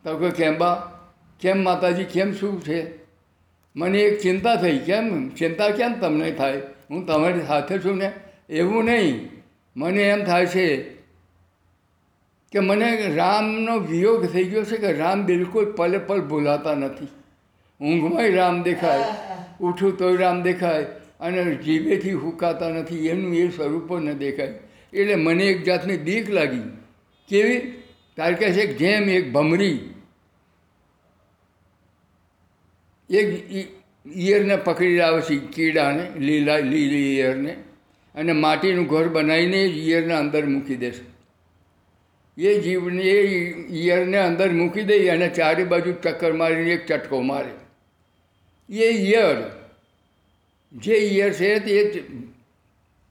તો 0.05 0.17
કે 0.19 0.31
કેમ 0.31 0.59
બા? 0.59 0.93
કેમ 1.41 1.63
માતાજી, 1.63 2.05
કેમ 2.05 2.33
શું 2.33 2.63
છે? 2.63 3.00
મને 3.77 3.99
એક 3.99 4.21
ચિંતા 4.21 4.57
થઈ, 4.57 4.79
કેમ? 4.79 5.29
ચિંતા 5.29 5.71
કેમ 5.71 5.93
તમને 5.93 6.31
થાય? 6.31 6.63
હું 6.91 7.07
તમારી 7.07 7.41
સાથે 7.47 7.79
છું 7.79 7.97
ને 7.97 8.13
એવું 8.51 8.85
નહીં. 8.85 9.29
મને 9.77 10.03
એમ 10.03 10.25
થાય 10.25 10.47
છે 10.47 10.77
કે 12.53 12.59
મને 12.59 13.13
રામનો 13.15 13.79
વિયોગ 13.79 14.27
થઈ 14.27 14.45
ગયો 14.45 14.65
છે 14.65 14.77
કે 14.77 14.93
રામ 14.93 15.27
બિલકુલ 15.27 15.73
પલે 15.73 15.99
પલ 15.99 16.21
ભૂલાતા 16.21 16.75
નથી. 16.75 17.09
ઊંઘમાંય 17.85 18.31
રામ 18.31 18.63
દેખાય, 18.63 19.05
ઉઠું 19.61 19.99
તોય 19.99 20.17
રામ 20.17 20.43
દેખાય 20.43 20.83
અને 21.21 21.55
જીભેથી 21.55 22.13
હુકાતા 22.13 22.69
નથી. 22.69 23.07
એનું 23.07 23.35
એ 23.35 23.49
સ્વરૂપો 23.49 23.99
ન 23.99 24.13
દેખાય. 24.13 24.55
એટલે 24.93 25.15
મને 25.15 25.45
એક 25.45 25.65
જાતની 25.65 25.97
બીક 25.97 26.31
લાગી. 26.31 26.63
કેવી? 27.29 27.59
તારે 28.17 28.35
કહે 28.35 28.53
છે 28.53 28.75
જેમ 28.75 29.09
એક 29.09 29.33
ભમરી 29.33 29.90
એક 33.11 33.29
ઈયરને 34.07 34.57
પકડી 34.59 34.97
લાવે 34.97 35.21
છે 35.23 35.37
કીડાને, 35.51 36.05
લીલા, 36.19 36.61
લીલી 36.63 37.09
ઈયરને. 37.15 37.55
અને 38.15 38.33
માટીનું 38.35 38.87
ઘર 38.87 39.09
બનાવીને 39.09 39.61
ઈયરને 39.67 40.15
અંદર 40.15 40.43
મૂકી 40.47 40.77
દેશે 40.77 41.05
એ 42.39 42.61
જીવને, 42.61 43.03
એ 43.05 43.19
ઈયરને 43.73 44.19
અંદર 44.19 44.51
મૂકી 44.51 44.85
દઈ 44.85 45.09
અને 45.09 45.29
ચારે 45.31 45.65
બાજુ 45.65 45.93
ચક્કર 46.03 46.33
મારીને 46.33 46.73
એક 46.73 46.87
ચટકો 46.87 47.23
મારે. 47.23 47.53
એ 48.69 48.91
ઈયર, 48.91 49.39
જે 50.73 50.97
ઈયર 50.97 51.33
છે 51.33 51.61
તે 51.61 52.05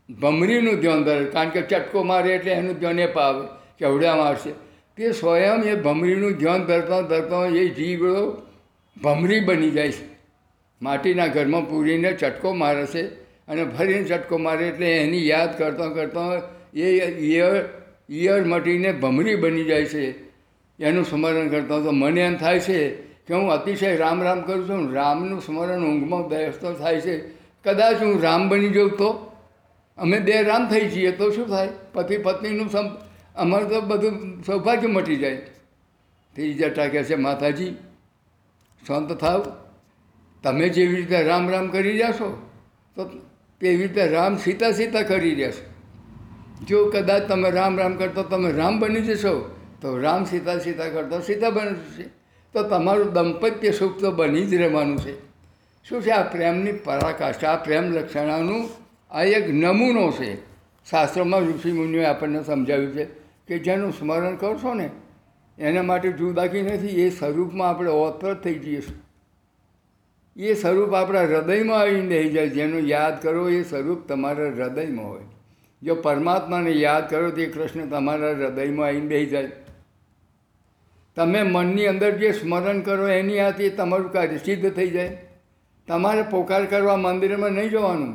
ભમરીનું 0.09 0.81
ધ્યાન 0.81 1.03
ધરે 1.03 1.31
કારણ 1.31 1.49
કે 1.49 1.61
ચટકો 1.61 2.03
મારે 2.03 2.29
એટલે 2.35 2.51
એનું 2.51 2.79
ધ્યાન 2.79 2.99
એ 2.99 3.07
પાવે 3.07 3.43
ચવડા 3.79 4.15
મારશે 4.15 4.51
તે 4.97 5.11
સ્વયં 5.11 5.63
એ 5.63 5.75
ભમરીનું 5.75 6.33
ધ્યાન 6.33 6.65
ધરતા 6.65 7.01
ધરતા 7.01 7.45
એ 7.55 7.65
જીવડો 7.69 8.23
ભમરી 9.03 9.39
બની 9.39 9.71
જાય 9.71 9.91
છે. 9.91 10.09
માટીના 10.81 11.27
ઘરમાં 11.27 11.69
પૂરીને 11.69 12.13
ચટકો 12.13 12.53
મારે 12.53 12.85
છે 12.85 13.07
અને 13.47 13.65
ફરીને 13.65 14.03
ચટકો 14.03 14.37
મારે 14.37 14.67
એટલે 14.67 14.97
એની 14.97 15.27
યાદ 15.27 15.57
કરતાં 15.57 15.93
કરતાં 15.93 16.41
એ 16.73 16.99
ઈયર 17.09 17.69
ઈયર 18.09 18.43
મટીને 18.43 18.91
ભમરી 18.91 19.35
બની 19.35 19.63
જાય 19.63 19.85
છે. 19.85 20.15
એનું 20.79 21.05
સ્મરણ 21.05 21.49
કરતા 21.49 21.79
તો 21.79 21.91
મને 21.91 22.21
એમ 22.21 22.35
થાય 22.35 22.59
છે 22.59 22.95
કે 22.95 23.33
હું 23.33 23.51
અતિશય 23.51 23.95
રામ 23.97 24.23
રામ 24.23 24.41
કરું 24.41 24.69
છું. 24.69 24.93
રામનું 24.93 25.41
સ્મરણ 25.41 25.83
ઊંઘમાં 25.85 26.27
બેસતો 26.27 26.73
થાય 26.73 27.01
છે. 27.01 27.19
કદાચ 27.63 28.01
હું 28.01 28.21
રામ 28.21 28.49
બની 28.49 28.69
જાઉં 28.69 28.91
તો? 28.91 29.31
અમે 29.97 30.19
બે 30.19 30.41
રામ 30.41 30.67
થઈ 30.67 30.85
જઈએ 30.85 31.11
તો 31.11 31.31
શું 31.31 31.47
થાય? 31.47 31.69
પતિ 31.93 32.17
પત્નીનું 32.17 32.69
સમ 32.69 32.87
અમારે 33.35 33.65
તો 33.65 33.81
બધું 33.81 34.43
સૌભાગ્ય 34.43 34.87
મટી 34.87 35.15
જાય. 35.15 35.35
તે 36.35 36.53
જટા 36.53 36.87
કહે 36.87 37.03
છે 37.03 37.15
માતાજી. 37.15 37.75
શાંત 38.87 39.13
થાવ, 39.13 39.45
તમે 40.43 40.69
જેવી 40.69 40.95
રીતે 40.95 41.23
રામ 41.23 41.49
રામ 41.49 41.67
કરી 41.67 41.97
જશો, 41.97 42.49
તો 42.95 43.05
તેવી 43.59 43.77
રીતે 43.77 44.07
રામ 44.07 44.37
સીતા 44.37 44.71
સીતા 44.71 45.01
કરી 45.01 45.35
જશો. 45.35 45.65
જો 46.65 46.85
કદાચ 46.85 47.23
તમે 47.23 47.51
રામ 47.51 47.79
રામ 47.79 47.95
કરતો 47.95 48.23
તમે 48.23 48.51
રામ 48.51 48.79
બની 48.79 49.01
જશો, 49.01 49.55
તો 49.81 49.97
રામ 49.97 50.25
સીતા 50.25 50.59
સીતા 50.59 50.89
કરતો 50.89 51.19
સીતા 51.19 51.49
બની 51.49 51.71
જશે. 51.71 52.03
તો 52.53 52.63
તમારું 52.63 53.13
દંપત્ય 53.13 53.71
સુખ 53.71 53.99
તો 53.99 54.11
બની 54.11 54.45
જ 54.45 54.53
રહેવાનું 54.53 54.97
છે. 54.97 55.19
શું 55.89 56.01
છે? 56.01 56.09
આ 56.09 56.23
પ્રેમની 56.23 56.71
પરાકાષ્ઠા, 56.71 57.51
આ 57.51 57.55
પ્રેમ 57.55 57.91
લક્ષણાનું 57.91 58.69
આ 59.11 59.23
એક 59.23 59.49
નમૂનો 59.49 60.11
છે. 60.11 60.49
શાસ્ત્રોમાં 60.89 61.41
ઋષિમુનિઓએ 61.41 62.05
આપણને 62.05 62.43
સમજાવ્યું 62.43 62.93
છે 62.93 63.05
કે 63.47 63.59
જેનું 63.59 63.91
સ્મરણ 63.91 64.35
કરશો 64.35 64.73
ને 64.73 64.89
એના 65.59 65.83
માટે 65.83 66.09
જુદાકી 66.19 66.63
નથી, 66.63 66.97
એ 67.03 67.11
સ્વરૂપમાં 67.11 67.69
આપણે 67.69 67.91
ઓતર 68.05 68.33
થઈ 68.43 68.59
જઈએ 68.63 68.81
એ 70.35 70.55
સ્વરૂપ 70.55 70.93
આપણા 70.93 71.25
હૃદયમાં 71.29 71.79
આવીને 71.79 72.15
રહી 72.15 72.33
જાય, 72.35 72.51
જેનું 72.57 72.83
યાદ 72.87 73.15
કરો 73.23 73.47
એ 73.49 73.63
સ્વરૂપ 73.63 74.01
તમારા 74.07 74.51
હૃદયમાં 74.51 75.07
હોય. 75.07 75.25
જો 75.81 75.95
પરમાત્માને 76.05 76.71
યાદ 76.75 77.09
કરો 77.09 77.31
તો 77.31 77.41
એ 77.41 77.49
કૃષ્ણ 77.55 77.89
તમારા 77.89 78.35
હૃદયમાં 78.35 78.87
આવીને 78.87 79.15
રહી 79.15 79.29
જાય. 79.33 79.51
તમે 81.17 81.41
મનની 81.45 81.89
અંદર 81.91 82.11
જે 82.21 82.29
સ્મરણ 82.39 82.79
કરો 82.87 83.07
એની 83.17 83.41
આથી 83.47 83.71
તમારું 83.79 84.09
કાર્ય 84.15 84.39
સિદ્ધ 84.47 84.67
થઈ 84.77 84.91
જાય. 84.95 85.13
તમારે 85.87 86.23
પોકાર 86.33 86.63
કરવા 86.71 86.97
મંદિરમાં 86.97 87.53
નહીં 87.53 87.69
જવાનું. 87.69 88.13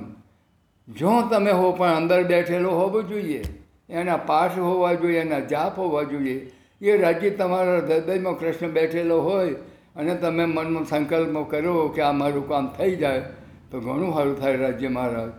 જો 0.88 1.12
તમે 1.30 1.52
હો 1.52 1.72
પણ 1.72 1.96
અંદર 2.00 2.20
બેઠેલો 2.32 2.70
હોવો 2.80 3.00
જોઈએ, 3.10 3.42
એના 3.90 4.20
પાઠ 4.30 4.58
હોવા 4.58 4.94
જોઈએ, 5.02 5.20
એના 5.20 5.46
જાપ 5.52 5.78
હોવા 5.78 6.04
જોઈએ 6.12 6.36
એ 6.84 6.96
રાજ્ય 6.96 7.30
તમારા 7.30 7.76
હૃદયમાં 7.76 8.38
કૃષ્ણ 8.38 8.68
બેઠેલો 8.68 9.20
હોય 9.20 9.50
અને 9.96 10.14
તમે 10.14 10.44
મનમાં 10.44 10.84
સંકલ્પ 10.84 11.50
કરો 11.50 11.88
કે 11.88 12.02
આ 12.02 12.12
મારું 12.12 12.48
કામ 12.48 12.66
થઈ 12.78 12.96
જાય, 12.96 13.20
તો 13.70 13.80
ઘણું 13.80 14.14
સારું 14.14 14.40
થાય 14.40 14.56
રાજ્ય 14.56 14.88
મહારાજ. 14.88 15.30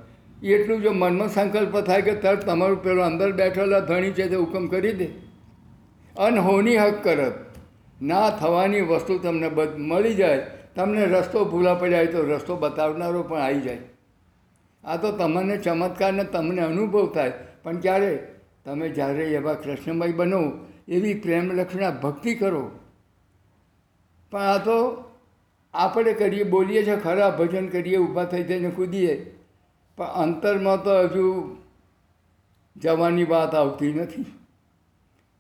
એટલું 0.45 0.81
જો 0.81 0.91
મનમાં 0.91 1.29
સંકલ્પ 1.29 1.79
થાય 1.79 2.01
કે 2.01 2.15
તરત 2.15 2.45
તમારું 2.45 2.84
પેલો 2.84 3.01
અંદર 3.01 3.31
બેઠેલા 3.31 3.79
ધણી 3.79 4.12
છે 4.12 4.29
તે 4.29 4.36
હુકમ 4.36 4.67
કરી 4.67 4.91
દે. 4.91 5.08
અનહોની 6.17 6.77
હક 6.77 7.03
કરત. 7.03 7.34
ના 8.01 8.29
થવાની 8.29 8.81
વસ્તુ 8.81 9.17
તમને 9.17 9.49
બધ 9.49 9.69
મળી 9.77 10.13
જાય, 10.13 10.38
તમને 10.75 11.05
રસ્તો 11.05 11.45
ભૂલા 11.45 11.73
પડ્યા 11.73 12.05
તો 12.05 12.21
રસ્તો 12.21 12.55
બતાવનારો 12.55 13.23
પણ 13.23 13.38
આવી 13.38 13.62
જાય. 13.62 13.77
આ 14.84 14.97
તો 14.97 15.12
તમને 15.12 15.58
ચમત્કારને 15.58 16.23
તમને 16.23 16.62
અનુભવ 16.62 17.13
થાય. 17.13 17.31
પણ 17.63 17.79
ક્યારે? 17.79 18.17
તમે 18.65 18.89
જ્યારે 18.89 19.23
એવા 19.23 19.53
કૃષ્ણમય 19.53 20.12
બનો 20.12 20.51
એવી 20.88 21.13
પ્રેમલક્ષણા 21.13 21.91
ભક્તિ 21.91 22.36
કરો. 22.36 22.71
પણ 24.32 24.39
આ 24.39 24.58
તો 24.58 25.04
આપણે 25.74 26.13
કરીએ 26.13 26.43
બોલીએ 26.43 26.86
છીએ, 26.86 26.95
ખરા 26.95 27.30
ભજન 27.30 27.67
કરીએ, 27.67 27.98
ઊભા 27.98 28.26
થઈ 28.26 28.43
જઈને 28.43 28.69
કૂદીએ. 28.69 29.39
પણ 29.98 30.06
અંતરમાં 30.06 30.84
તો 30.84 31.00
હજુ 31.00 31.58
જવાની 32.78 33.24
વાત 33.24 33.56
આવતી 33.56 33.93
નથી. 33.93 34.26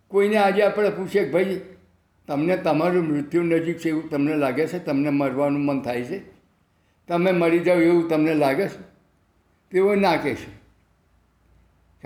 કોઈને 0.07 0.37
આજે 0.37 0.63
આપણે 0.63 0.89
પૂછીએ 0.89 1.31
ભાઈ, 1.31 1.61
તમને 2.27 2.57
તમારું 2.57 3.03
મૃત્યુ 3.03 3.43
નજીક 3.43 3.77
છે 3.77 3.89
એવું 3.89 4.09
તમને 4.09 4.35
લાગે 4.35 4.67
છે? 4.67 4.79
તમને 4.79 5.09
મરવાનું 5.09 5.61
મન 5.61 5.81
થાય 5.81 6.03
છે? 6.03 6.21
તમે 7.07 7.31
મરી 7.31 7.59
જાઓ 7.59 7.75
એવું 7.75 8.09
તમને 8.09 8.33
લાગે 8.33 8.67
છે? 8.67 8.95
તેઓ 9.71 9.95
ના 9.95 10.15
કહેશે 10.15 10.54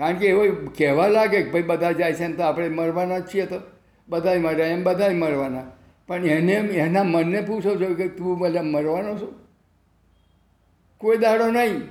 કારણ 0.00 0.16
કે 0.16 0.26
એવો 0.26 0.68
કહેવા 0.78 1.08
લાગે 1.08 1.42
કે 1.42 1.50
ભાઈ 1.50 1.62
બધા 1.62 1.92
જાય 1.92 2.12
છે 2.12 2.26
ને 2.26 2.36
તો 2.36 2.42
આપણે 2.42 2.68
મરવાના 2.68 3.18
જ 3.18 3.34
છીએ 3.34 3.46
તો. 3.46 3.56
બધાય 4.08 4.38
મર્યા 4.38 4.66
એમ 4.66 4.82
બધાય 4.82 5.14
મરવાના. 5.14 5.62
પણ 6.06 6.26
એને 6.26 6.52
એના 6.52 7.02
મનને 7.02 7.40
પૂછો 7.40 7.76
છો 7.76 7.94
કે 7.94 8.08
તું 8.08 8.38
બધા 8.38 8.62
મરવાનો 8.62 9.18
છું? 9.18 9.34
કોઈ 10.98 11.16
દાડો 11.16 11.50
નહીં. 11.50 11.82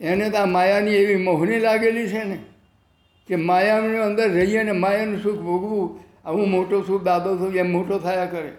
એને 0.00 0.30
તો 0.30 0.38
આ 0.38 0.44
માયાની 0.44 0.90
એવી 0.90 1.16
મોહની 1.16 1.60
લાગેલી 1.60 2.08
છે 2.08 2.24
ને, 2.24 2.38
કે 3.28 3.36
માયાની 3.36 3.96
અંદર 3.96 4.30
રહીએ 4.30 4.62
ને 4.62 4.72
માયાનું 4.72 5.22
સુખ 5.22 5.40
ભોગવું 5.40 6.00
આવું 6.24 6.50
મોટો 6.50 6.82
છું, 6.82 7.02
દાદો 7.02 7.36
છું, 7.36 7.54
એમ 7.54 7.72
મોટો 7.72 7.98
થયા 7.98 8.26
કરે. 8.26 8.52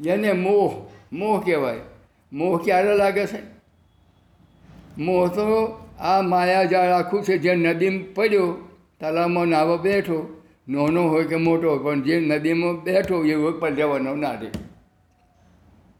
જેને 0.00 0.32
મોહ 0.32 0.86
મોહ 1.12 1.44
કહેવાય. 1.44 1.80
મોહ 2.32 2.64
ક્યારે 2.64 2.96
લાગે 2.96 3.26
છે? 3.26 3.38
મોહ 4.98 5.28
તો 5.28 5.85
આ 6.00 6.20
માયાજાળ 6.22 6.92
આખું 6.92 7.24
છે 7.24 7.38
જે 7.38 7.54
નદીમાં 7.54 8.14
પડ્યો, 8.14 8.46
તલાવમાં 9.00 9.46
નાવા 9.46 9.76
બેઠો. 9.76 10.42
નાનો 10.68 11.08
હોય 11.08 11.24
કે 11.24 11.36
મોટો 11.36 11.70
હોય, 11.70 11.82
પણ 11.84 12.02
જે 12.02 12.20
નદીમાં 12.20 12.82
બેઠો 12.82 13.24
એવો 13.24 13.52
પલરવાનો 13.52 14.14
ના 14.14 14.32
રહે 14.32 14.50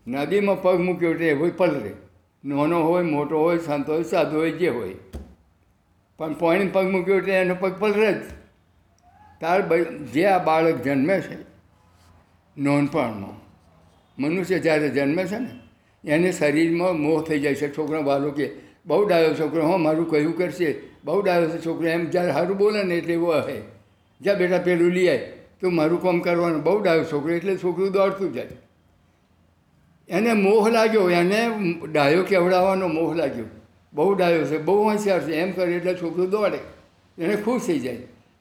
નદીમાં 0.06 0.62
પગ 0.62 0.80
મૂક્યો 0.80 1.10
એટલે 1.10 1.28
એવો 1.28 1.48
પલરે 1.56 1.92
નાનો 2.44 2.82
હોય, 2.82 3.02
મોટો 3.02 3.40
હોય, 3.40 3.58
સંતો 3.58 3.92
હોય, 3.92 4.02
સાધુ 4.02 4.36
હોય, 4.36 4.50
જે 4.50 4.68
હોય. 4.68 4.94
પણ 6.18 6.32
પાણી 6.32 6.68
પગ 6.68 6.86
મૂક્યો 6.90 7.16
એટલે 7.16 7.32
એનો 7.32 7.54
પગ 7.54 7.72
પલરે 7.78 8.12
જ. 8.12 8.20
તાર 9.40 9.60
જે 10.12 10.26
આ 10.26 10.38
બાળક 10.38 10.82
જન્મે 10.82 11.20
છે, 11.20 11.36
નોનપણમાં, 12.56 13.36
મનુષ્ય 14.18 14.58
જ્યારે 14.58 14.88
જન્મે 14.88 15.24
છે 15.26 15.38
ને, 15.38 15.50
એને 16.04 16.32
શરીરમાં 16.32 16.96
મોહ 16.96 17.22
થઈ 17.22 17.40
જાય 17.40 17.54
છે. 17.54 17.76
છોકરા 17.76 18.00
વાલો 18.00 18.30
કે 18.30 18.65
બહુ 18.86 19.08
ડાયો 19.08 19.34
છોકરો, 19.34 19.66
હા, 19.66 19.76
મારું 19.76 20.10
કહ્યું 20.10 20.38
કરશે? 20.38 20.74
બહુ 21.04 21.22
ડાયો 21.22 21.48
છે 21.50 21.64
છોકરો, 21.64 21.88
એમ 21.88 22.04
જ્યારે 22.04 22.32
સારું 22.32 22.56
બોલે 22.56 22.82
ને 22.82 22.96
એટલે 22.96 23.14
એવો 23.14 23.32
હે. 23.32 23.60
જ્યાં 24.20 24.38
બેટા, 24.38 24.58
પેલું 24.58 24.90
લઈ 24.90 25.08
આવે 25.08 25.32
તો 25.60 25.70
મારું 25.70 26.02
કામ 26.02 26.20
કરવાનું. 26.20 26.62
બહુ 26.62 26.82
ડાયો 26.82 27.04
છોકરો, 27.04 27.34
એટલે 27.34 27.56
છોકરું 27.56 27.92
દોડતું 27.92 28.32
જાય. 28.32 28.46
એને 30.08 30.32
મોહ 30.32 30.68
લાગ્યો, 30.68 31.10
એને 31.10 31.50
ડાયો 31.92 32.22
કેવડાવવાનો 32.22 32.88
મોહ 32.88 33.14
લાગ્યો. 33.14 33.44
બહુ 33.94 34.14
ડાયો 34.14 34.44
છે, 34.44 34.58
બહુ 34.58 34.88
હોશિયાર 34.88 35.20
છે, 35.20 35.34
એમ 35.34 35.52
કરે 35.52 35.72
એટલે 35.72 35.94
છોકરું 35.94 36.30
દોડે. 36.30 36.58
એને 37.22 37.36
ખુશ 37.36 37.66
થઈ 37.66 37.78
જાય. 37.78 37.98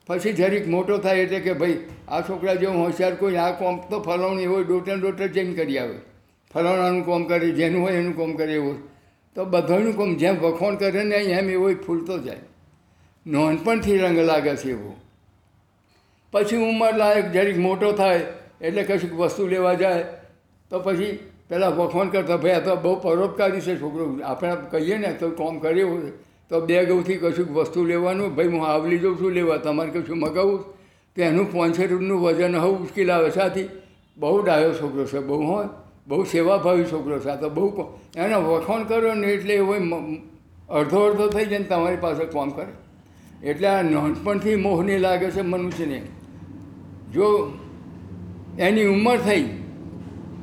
પછી 0.07 0.33
જરીક 0.33 0.67
મોટો 0.67 0.97
થાય 0.97 1.17
એટલે 1.17 1.39
કે 1.39 1.53
ભાઈ, 1.53 1.77
આ 2.07 2.21
છોકરા 2.21 2.55
જેવો 2.55 2.73
હોશિયાર 2.73 3.15
કોઈ, 3.15 3.35
આ 3.35 3.51
કોમ 3.51 3.77
તો 3.77 3.99
ફલાવણી 3.99 4.45
હોય, 4.45 4.63
ડોટે 4.63 4.95
ડોટે 4.95 5.27
જઈને 5.27 5.53
કરી 5.53 5.77
આવે. 5.77 5.95
ફલાવણાનું 6.53 7.05
કોમ 7.05 7.23
કરે, 7.23 7.51
જેનું 7.51 7.83
હોય 7.83 7.93
એનું 7.93 8.15
કોમ 8.15 8.35
કરે 8.35 8.53
એવું. 8.53 8.94
તો 9.35 9.45
બધાનું 9.45 9.95
કોમ 9.95 10.15
જેમ 10.15 10.35
વખોણ 10.35 10.75
કરે 10.75 11.03
ને 11.03 11.15
એમ 11.15 11.49
એવો 11.49 11.73
ફૂલતો 11.85 12.19
જાય. 12.19 12.43
નોનપણથી 13.25 13.97
રંગ 13.97 14.19
લાગે 14.19 14.55
છે 14.55 14.69
એવો. 14.69 14.95
પછી 16.33 16.57
ઉંમર 16.57 16.93
લાયક 16.97 17.31
જરીક 17.31 17.57
મોટો 17.57 17.91
થાય, 17.91 18.21
એટલે 18.61 18.83
કશુંક 18.83 19.13
વસ્તુ 19.13 19.47
લેવા 19.47 19.73
જાય, 19.73 20.03
તો 20.71 20.79
પછી 20.79 21.19
પહેલાં 21.49 21.75
વખોણ 21.77 22.09
કરતા 22.09 22.37
ભાઈ 22.37 22.51
આ 22.51 22.59
તો 22.59 22.75
બહુ 22.75 22.95
પરોપકારી 22.95 23.61
છે 23.61 23.79
છોકરો. 23.81 24.19
આપણે 24.23 24.55
કહીએ 24.71 24.97
ને 24.97 25.13
તો 25.19 25.29
કોમ 25.29 25.59
કર્યું 25.59 26.11
તો 26.49 26.61
બે 26.61 26.85
ગૌથી 26.85 27.17
કશુંક 27.17 27.49
વસ્તુ 27.51 27.85
લેવાનું, 27.85 28.35
ભાઈ 28.35 28.47
હું 28.47 28.67
આવલી 28.67 28.99
જાઉં 28.99 29.19
છું, 29.19 29.31
લેવા 29.31 29.57
તમારે 29.57 29.91
કશું 29.91 30.19
મગાવું 30.19 30.59
તો 31.15 31.21
એનું 31.21 31.51
પાંચસો 31.51 31.83
વજન 32.23 32.55
હવે 32.55 32.77
મુશ્કેલ 32.77 33.11
આવે 33.11 33.29
સાથી 33.31 33.69
બહુ 34.17 34.37
ડાયો 34.43 34.73
છોકરો 34.73 35.05
છે, 35.05 35.19
બહુ 35.19 35.43
હોય 35.43 35.69
બહુ 36.07 36.23
સેવાભાવી 36.23 36.85
છોકરો 36.91 37.19
છે. 37.19 37.29
આ 37.29 37.35
તો 37.35 37.49
બહુ 37.49 37.65
એને 38.15 38.35
વખોણ 38.35 38.83
કરો 38.83 39.13
ને 39.13 39.27
એટલે 39.27 39.53
એવો 39.53 39.73
અડધો 40.69 40.99
અડધો 41.01 41.27
થઈ 41.29 41.45
જાય 41.45 41.59
ને 41.59 41.65
તમારી 41.65 41.97
પાસે 41.97 42.25
કામ 42.25 42.49
કરે. 42.49 42.71
એટલે 43.43 43.67
આ 43.67 43.81
નાનપણથી 43.81 44.55
મોહની 44.55 44.97
લાગે 44.97 45.29
છે 45.31 45.41
મનુષ્યને. 45.41 45.99
જો 47.13 47.27
એની 48.59 48.85
ઉંમર 48.85 49.17
થઈ, 49.17 49.45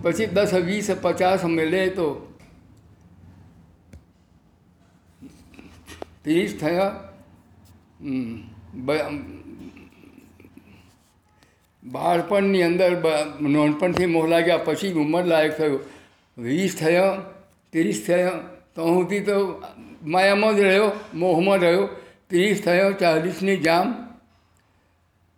પછી 0.03 0.27
દસ, 0.27 0.55
વીસ, 0.55 0.91
પચાસ 1.03 1.45
અમે 1.45 1.65
લે 1.67 1.83
તો 1.91 2.09
ત્રીસ 6.23 6.53
થયા. 6.61 6.89
બાળપણની 11.83 12.63
અંદર 12.63 12.93
નાનપણથી 13.43 14.07
મોહ 14.07 14.27
લાગ્યા, 14.27 14.57
પછી 14.57 14.93
ઉંમર 14.93 15.25
લાયક 15.25 15.57
થયો. 15.59 15.79
વીસ 16.39 16.77
થયો, 16.81 17.09
ત્રીસ 17.73 18.05
થયા, 18.07 18.33
તો 18.75 18.85
હુંથી 18.85 19.21
તો 19.21 19.63
માયામાં 20.07 20.57
જ 20.57 20.61
રહ્યો, 20.61 20.91
મોહમાં 21.15 21.59
રહ્યો. 21.59 21.89
ત્રીસ 22.31 22.63
થયો, 22.65 22.93
ચાલીસની 22.93 23.57
જામ. 23.57 23.95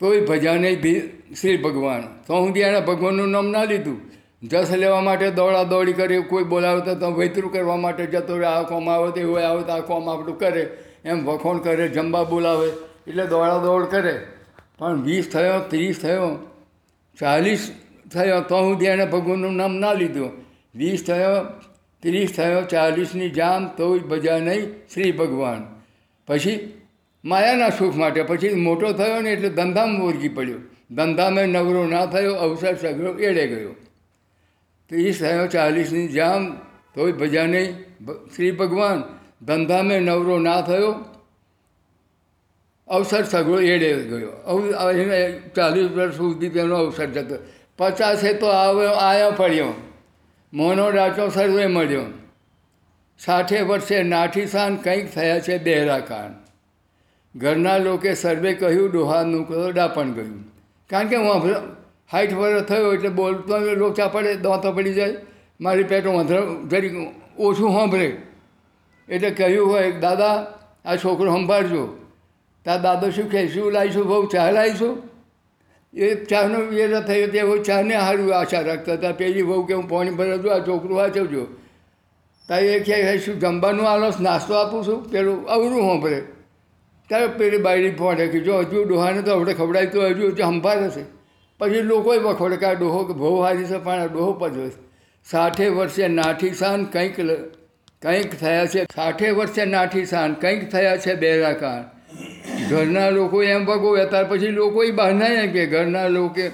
તોય 0.01 0.21
ભજા 0.21 0.55
નહીં 0.55 1.35
શ્રી 1.35 1.57
ભગવાન. 1.57 2.03
તો 2.27 2.47
સુધી 2.47 2.61
એણે 2.61 2.81
ભગવાનનું 2.81 3.31
નામ 3.31 3.47
ના 3.51 3.65
લીધું. 3.65 3.99
જસ 4.43 4.71
લેવા 4.73 5.01
માટે 5.01 5.31
દોડા 5.31 5.63
દોડી 5.63 5.93
કરે, 5.93 6.21
કોઈ 6.21 6.45
બોલાવે 6.45 6.95
તો 6.95 7.11
વૈતરું 7.11 7.53
કરવા 7.53 7.77
માટે 7.77 8.07
જતો 8.07 8.39
રહે, 8.39 8.47
આ 8.47 8.63
કોમ 8.63 8.91
આવે 8.91 9.11
તો 9.11 9.21
એવું 9.21 9.41
આવે 9.49 9.63
તો 9.63 9.73
આ 9.73 9.81
કોમ 9.81 10.11
આપણું 10.11 10.39
કરે. 10.39 10.65
એમ 11.05 11.25
વખોણ 11.27 11.59
કરે 11.59 11.89
જમવા 11.89 12.25
બોલાવે, 12.25 12.69
એટલે 13.07 13.27
દોડા 13.27 13.59
દોડ 13.59 13.87
કરે. 13.87 14.15
પણ 14.79 15.03
વીસ 15.03 15.31
થયો, 15.33 15.61
ત્રીસ 15.61 16.01
થયો, 16.01 16.51
ચાલીસ 17.19 17.71
થયો, 18.13 18.41
તો 18.41 18.61
સુધી 18.61 18.87
એણે 18.87 19.05
ભગવાનનું 19.05 19.53
નામ 19.53 19.77
ના 19.77 19.93
લીધું. 19.93 20.31
વીસ 20.75 21.05
થયો, 21.07 21.45
ત્રીસ 22.03 22.33
થયો, 22.37 22.63
ચાલીસની 22.63 23.31
જામ, 23.31 23.69
તોય 23.69 23.99
ભજા 23.99 24.39
નહીં, 24.39 24.89
શ્રી 24.95 25.13
ભગવાન. 25.13 25.67
પછી 26.27 26.83
માયાના 27.25 27.69
સુખ 27.69 27.95
માટે, 27.97 28.23
પછી 28.23 28.55
મોટો 28.55 28.93
થયો 28.93 29.21
ને 29.21 29.31
એટલે 29.31 29.49
ધંધામાં 29.49 29.99
મોરગી 29.99 30.29
પડ્યો. 30.29 30.59
ધંધામાં 30.91 31.45
નવરો 31.45 31.87
ના 31.87 32.07
થયો, 32.07 32.35
અવસર 32.35 32.75
સગડો 32.75 33.19
એડે 33.19 33.47
ગયો. 33.47 33.71
ત્રીસ 34.89 35.21
થયો, 35.21 35.47
ચાલીસની 35.47 36.09
જામ, 36.09 36.53
તોય 36.95 37.13
ભજા 37.13 37.47
નહીં 37.47 37.83
શ્રી 38.37 38.51
ભગવાન. 38.51 39.03
ધંધામાં 39.47 39.99
નવરો 39.99 40.39
ના 40.39 40.61
થયો 40.61 41.14
અવસર 42.89 43.23
સઘળો 43.23 43.61
એડે 43.61 43.95
ગયો. 43.95 44.33
ચાલીસ 45.57 45.91
વર્ષ 45.91 46.15
સુધી 46.15 46.49
તેનો 46.49 46.77
અવસર 46.77 47.07
જતો. 47.07 47.37
પચાસે 47.79 48.33
તો 48.33 48.47
આવ્યો 48.47 48.91
આયો 48.91 49.31
પડ્યો. 49.31 49.73
મોનો 50.53 50.91
ડાચો 50.91 51.29
સર્વે 51.29 51.67
મળ્યો. 51.67 52.03
સાઠે 53.19 53.61
વર્ષે 53.61 54.03
નાઠી 54.03 54.47
સાન 54.47 54.77
કંઈક 54.77 55.11
થયા 55.15 55.41
છે 55.41 55.59
બહેરા 55.59 55.99
કાન 55.99 56.35
ઘરના 57.37 57.77
લોકે 57.79 58.15
સર્વે 58.15 58.53
કહ્યું, 58.55 58.93
ડોહાનું 58.93 59.49
કરો 59.49 59.71
ડાપણ 59.71 60.13
ગયું. 60.13 60.45
કારણ 60.91 61.09
કે 61.09 61.17
હું 61.17 61.53
હાઈટ 62.13 62.33
વર્ષ 62.33 62.63
થયો 62.63 62.93
એટલે 62.93 63.09
બોલતો 63.09 63.59
લોચા 63.59 64.09
પડે, 64.09 64.37
દાંતો 64.37 64.73
પડી 64.73 64.95
જાય. 64.95 65.17
મારી 65.61 65.85
પેટો 65.85 66.13
વધર 66.13 66.43
જરીક 66.69 66.93
ઓછું 67.39 67.71
સાંભળે. 67.71 68.17
એટલે 69.09 69.31
કહ્યું 69.31 69.71
હોય, 69.71 69.93
દાદા, 69.93 70.47
આ 70.85 70.97
છોકરો 70.97 71.31
સંભાળજો. 71.31 72.04
તાર 72.65 72.79
દાદો 72.83 73.11
શું 73.11 73.29
કહે, 73.31 73.49
શું 73.49 73.73
લાવીશું 73.73 74.07
બહુ 74.11 74.29
ચા 74.35 74.51
લાવીશું 74.51 74.95
એ 75.95 76.15
ચાનો 76.31 76.59
વેરો 76.71 77.01
થયો 77.09 77.33
તે 77.33 77.41
હું 77.41 77.65
ચાને 77.65 77.95
સારું 77.95 78.31
આશા 78.37 78.63
રાખતા 78.69 78.95
હતા. 78.95 79.13
પેલી 79.13 79.43
બહુ 79.43 79.63
કે 79.67 79.75
હું 79.75 79.89
પાણી 79.89 80.17
ભરજો 80.21 80.55
આ 80.57 80.63
છોકરું 80.69 80.97
વાંચવજો 81.01 81.45
તારે 82.49 82.71
એ 82.77 82.79
કહે 82.87 83.19
શું 83.19 83.41
જમવાનું 83.41 83.91
આલોસ? 83.91 84.17
નાસ્તો 84.21 84.55
આપું 84.55 84.85
છું? 84.87 85.05
પેલું 85.11 85.45
અવરું 85.57 85.83
સાંભળે 85.89 86.21
ત્યારે 87.11 87.29
પેલી 87.39 87.63
બાયડી 87.67 87.97
ફોડે 88.01 88.27
કે 88.29 88.41
જો, 88.41 88.63
હજુ 88.63 88.85
ડોહાને 88.85 89.23
તો 89.23 89.31
આપણે 89.37 89.55
ખવડાય 89.55 89.87
તો 89.87 90.01
હજુ 90.09 90.25
હજુ 90.29 90.43
સંભાળે 90.43 90.89
છે. 90.91 91.05
પછી 91.61 91.83
લોકોએ 91.83 92.19
વખોડે 92.19 92.57
કે 92.57 92.67
આ 92.67 92.75
ડોહો 92.75 93.01
બહુ 93.15 93.37
હારી 93.43 93.65
છે, 93.65 93.79
પણ 93.79 94.01
આ 94.05 94.13
ડોહો 94.13 94.33
પજવે 94.33 94.71
સાઠે 95.27 95.67
વર્ષે 95.69 96.09
નાઠી 96.09 96.55
સાન 96.55 96.85
કંઈક 96.85 97.17
કંઈક 98.03 98.33
થયા 98.41 98.67
છે, 98.67 98.87
સાઠે 98.95 99.31
વર્ષે 99.31 99.65
નાઠી 99.65 100.07
સાન 100.07 100.35
કંઈક 100.35 100.71
થયા 100.71 100.97
છે 100.97 101.15
બેરા 101.15 101.53
કાન. 101.53 101.85
ઘરના 102.71 103.11
લોકો 103.11 103.43
એમ 103.43 103.65
ભગોવે, 103.65 104.05
ત્યાર 104.05 104.25
પછી 104.25 104.49
લોકો 104.49 104.83
બહારના 104.95 105.27
એમ 105.27 105.53
કે 105.53 105.67
ઘરના 105.67 106.09
લોકો 106.09 106.49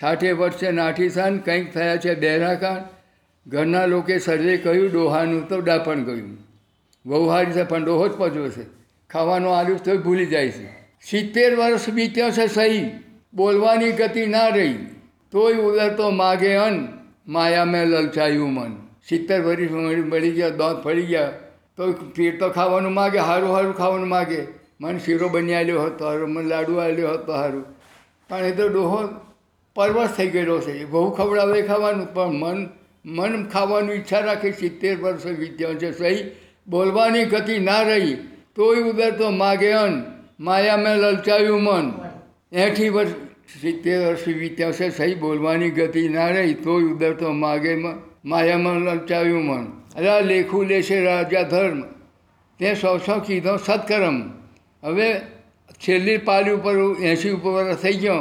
સાઠે 0.00 0.32
વર્ષે 0.32 0.70
નાઠી 0.70 1.08
સાન, 1.08 1.38
કંઈક 1.38 1.74
થયા 1.74 1.96
છે 1.96 2.14
બહેરાકાન 2.14 2.82
ઘરના 3.50 3.86
લોકે 3.86 4.18
સર્વે 4.18 4.56
કહ્યું 4.56 4.92
ડોહાનું 4.92 5.48
તો 5.48 5.60
ડાપણ 5.60 6.04
ગયું 6.04 6.38
બહુ 7.06 7.44
છે, 7.44 7.62
પણ 7.62 7.84
ડોહો 7.84 8.08
જ 8.08 8.12
પજવે 8.12 8.50
છે. 8.50 8.66
ખાવાનું 9.10 9.58
આલ્યું 9.58 9.84
તો 9.84 9.96
ભૂલી 9.96 10.26
જાય 10.26 10.48
છે. 10.48 10.68
સિત્તેર 11.10 11.56
વર્ષ 11.56 11.88
બીત્યા 11.88 12.30
છે 12.30 12.46
સહી, 12.46 12.90
બોલવાની 13.34 13.92
ગતિ 13.92 14.26
ના 14.26 14.48
રહી. 14.48 14.74
તોય 15.32 15.54
ઉદરતો 15.54 16.10
માગે 16.10 16.54
અન, 16.54 16.88
માયા 17.28 17.64
મેં 17.64 17.84
લલચાયું 17.84 18.52
મન. 18.52 18.76
સિત્તેર 19.08 19.40
વર્ષ 19.40 19.70
મળી 19.70 20.30
ગયા, 20.30 20.48
દાંત 20.48 20.84
ફળી 20.84 21.02
ગયા. 21.02 21.32
તો 21.76 21.92
પેટ 21.92 22.40
તો 22.40 22.48
ખાવાનું 22.50 22.94
માગે 22.94 23.18
સારું 23.18 23.48
સારું 23.48 23.76
ખાવાનું 23.76 24.08
માગે. 24.08 24.57
મને 24.80 24.98
શીરો 24.98 25.28
બની 25.28 25.54
આવ્યો 25.54 25.82
હતો 25.82 26.04
સારું 26.04 26.28
મને 26.28 26.48
લાડુ 26.48 26.74
આવ્યો 26.76 27.10
હતો 27.10 27.32
સારું 27.32 27.64
પણ 28.28 28.44
એ 28.44 28.50
તો 28.50 28.68
ડોહો 28.68 28.98
પરવશ 29.74 30.08
થઈ 30.08 30.30
ગયેલો 30.30 30.58
છે. 30.60 30.84
બહુ 30.84 31.10
ખવડાવે 31.10 31.62
ખાવાનું, 31.62 32.06
પણ 32.14 32.32
મન 32.32 32.68
મન 33.04 33.48
ખાવાનું 33.48 33.94
ઈચ્છા 33.94 34.20
રાખે 34.20 34.50
સિત્તેર 34.52 34.96
વર્ષ 35.00 35.26
વિદ્યા 35.26 35.74
છે 35.74 35.90
સહી. 35.92 36.30
બોલવાની 36.68 37.24
ગતિ 37.24 37.58
ના 37.58 37.82
રહી, 37.82 38.14
તોય 38.56 38.82
ઉદર 38.82 39.10
તો 39.10 39.30
માગે 39.30 39.70
અન. 39.72 40.02
માયા 40.40 40.76
મેં 40.76 40.96
લલચાયું 40.96 41.62
મન. 41.62 41.92
એઠી 42.52 42.88
વર્ષ, 42.88 43.12
સિત્તેર 43.60 44.06
વર્ષ 44.06 44.28
વિત્યા 44.28 44.72
છે 44.72 44.88
સહી, 44.90 45.14
બોલવાની 45.14 45.70
ગતિ 45.70 46.08
ના 46.08 46.28
રહી, 46.28 46.54
તોય 46.54 46.84
ઉદર 46.84 47.12
તો 47.14 47.32
માગે 47.32 47.74
માયામાં 48.24 48.78
લલચાયું 48.78 49.44
મન. 49.44 49.64
અરે 49.96 50.22
લેખું 50.22 50.66
લેશે 50.66 51.00
રાજા 51.00 51.42
ધર્મ. 51.42 51.80
તે 52.60 52.74
સૌ 52.74 52.96
સૌ 52.98 53.18
કીધો, 53.20 53.56
સત્કર્મ. 53.56 54.16
હવે 54.82 55.08
છેલ્લી 55.84 56.18
પાલી 56.18 56.50
ઉપર 56.50 56.74
એંસી 57.02 57.30
ઉપર 57.30 57.50
વર્ષ 57.50 57.80
થઈ 57.82 57.98
ગયો, 57.98 58.20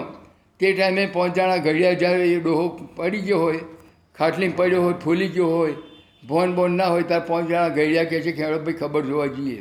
તે 0.60 0.74
ટાઈમે 0.74 1.06
પહોંચાણા 1.06 1.58
ઘડિયા 1.58 1.93
જ્યારે 1.93 2.26
એ 2.34 2.39
ડોહો 2.39 2.65
પડી 2.96 3.22
ગયો 3.22 3.39
હોય 3.39 3.60
ખાટલી 4.17 4.50
પડ્યો 4.50 4.82
હોય, 4.82 4.93
ફૂલી 5.04 5.28
ગયો 5.28 5.48
હોય, 5.48 5.74
ભોન 6.28 6.56
બોન 6.56 6.72
ના 6.72 6.88
હોય, 6.88 7.04
ત્યારે 7.04 7.26
પહોંચાણા 7.26 7.70
ઘડિયા 7.70 8.04
કહે 8.04 8.22
છે 8.22 8.32
કે 8.32 8.43
ભાઈ, 8.58 8.74
ખબર 8.74 9.02
જોવા 9.02 9.28
જઈએ 9.28 9.60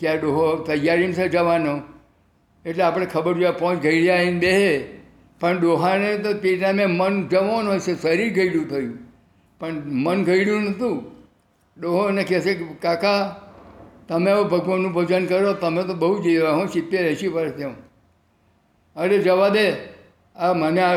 કે 0.00 0.08
આ 0.08 0.16
ડોહો 0.16 0.44
તૈયારી 0.66 1.12
છે 1.12 1.28
જવાનો. 1.28 1.74
એટલે 2.64 2.82
આપણે 2.82 3.06
ખબર 3.06 3.34
જોવા 3.34 3.58
પહોંચ 3.60 3.82
ઘડિયા 3.82 4.16
આવીને 4.16 4.40
બેહે 4.40 4.70
પણ 5.40 5.60
ડોહાને 5.60 6.10
તો 6.18 6.32
તે 6.34 6.56
ટાઈમે 6.56 6.86
મન 6.86 7.14
જવાનું 7.28 7.70
હોય 7.70 7.80
છે 7.80 7.94
શરીર 8.02 8.30
ગયડું 8.32 8.66
થયું. 8.68 8.96
પણ 9.60 9.74
મન 10.04 10.24
ગયડું 10.24 10.62
નહોતું. 10.62 10.96
ડોહોને 11.76 12.22
કહેશે 12.24 12.52
કાકા 12.82 13.20
તમે 14.08 14.30
હવે 14.32 14.44
ભગવાનનું 14.44 14.92
ભજન 14.92 15.26
કરો, 15.26 15.52
તમે 15.52 15.82
તો 15.82 15.94
બહુ 15.94 16.22
જીવ્યા 16.22 16.50
હું 16.50 16.68
સિત્તેર 16.68 17.04
એંસી 17.04 17.28
વર્ષ 17.28 17.62
હું 17.62 17.74
અરે 18.96 19.18
જવા 19.18 19.48
દે. 19.48 19.72
આ 20.36 20.52
મને 20.52 20.80
આ 20.80 20.96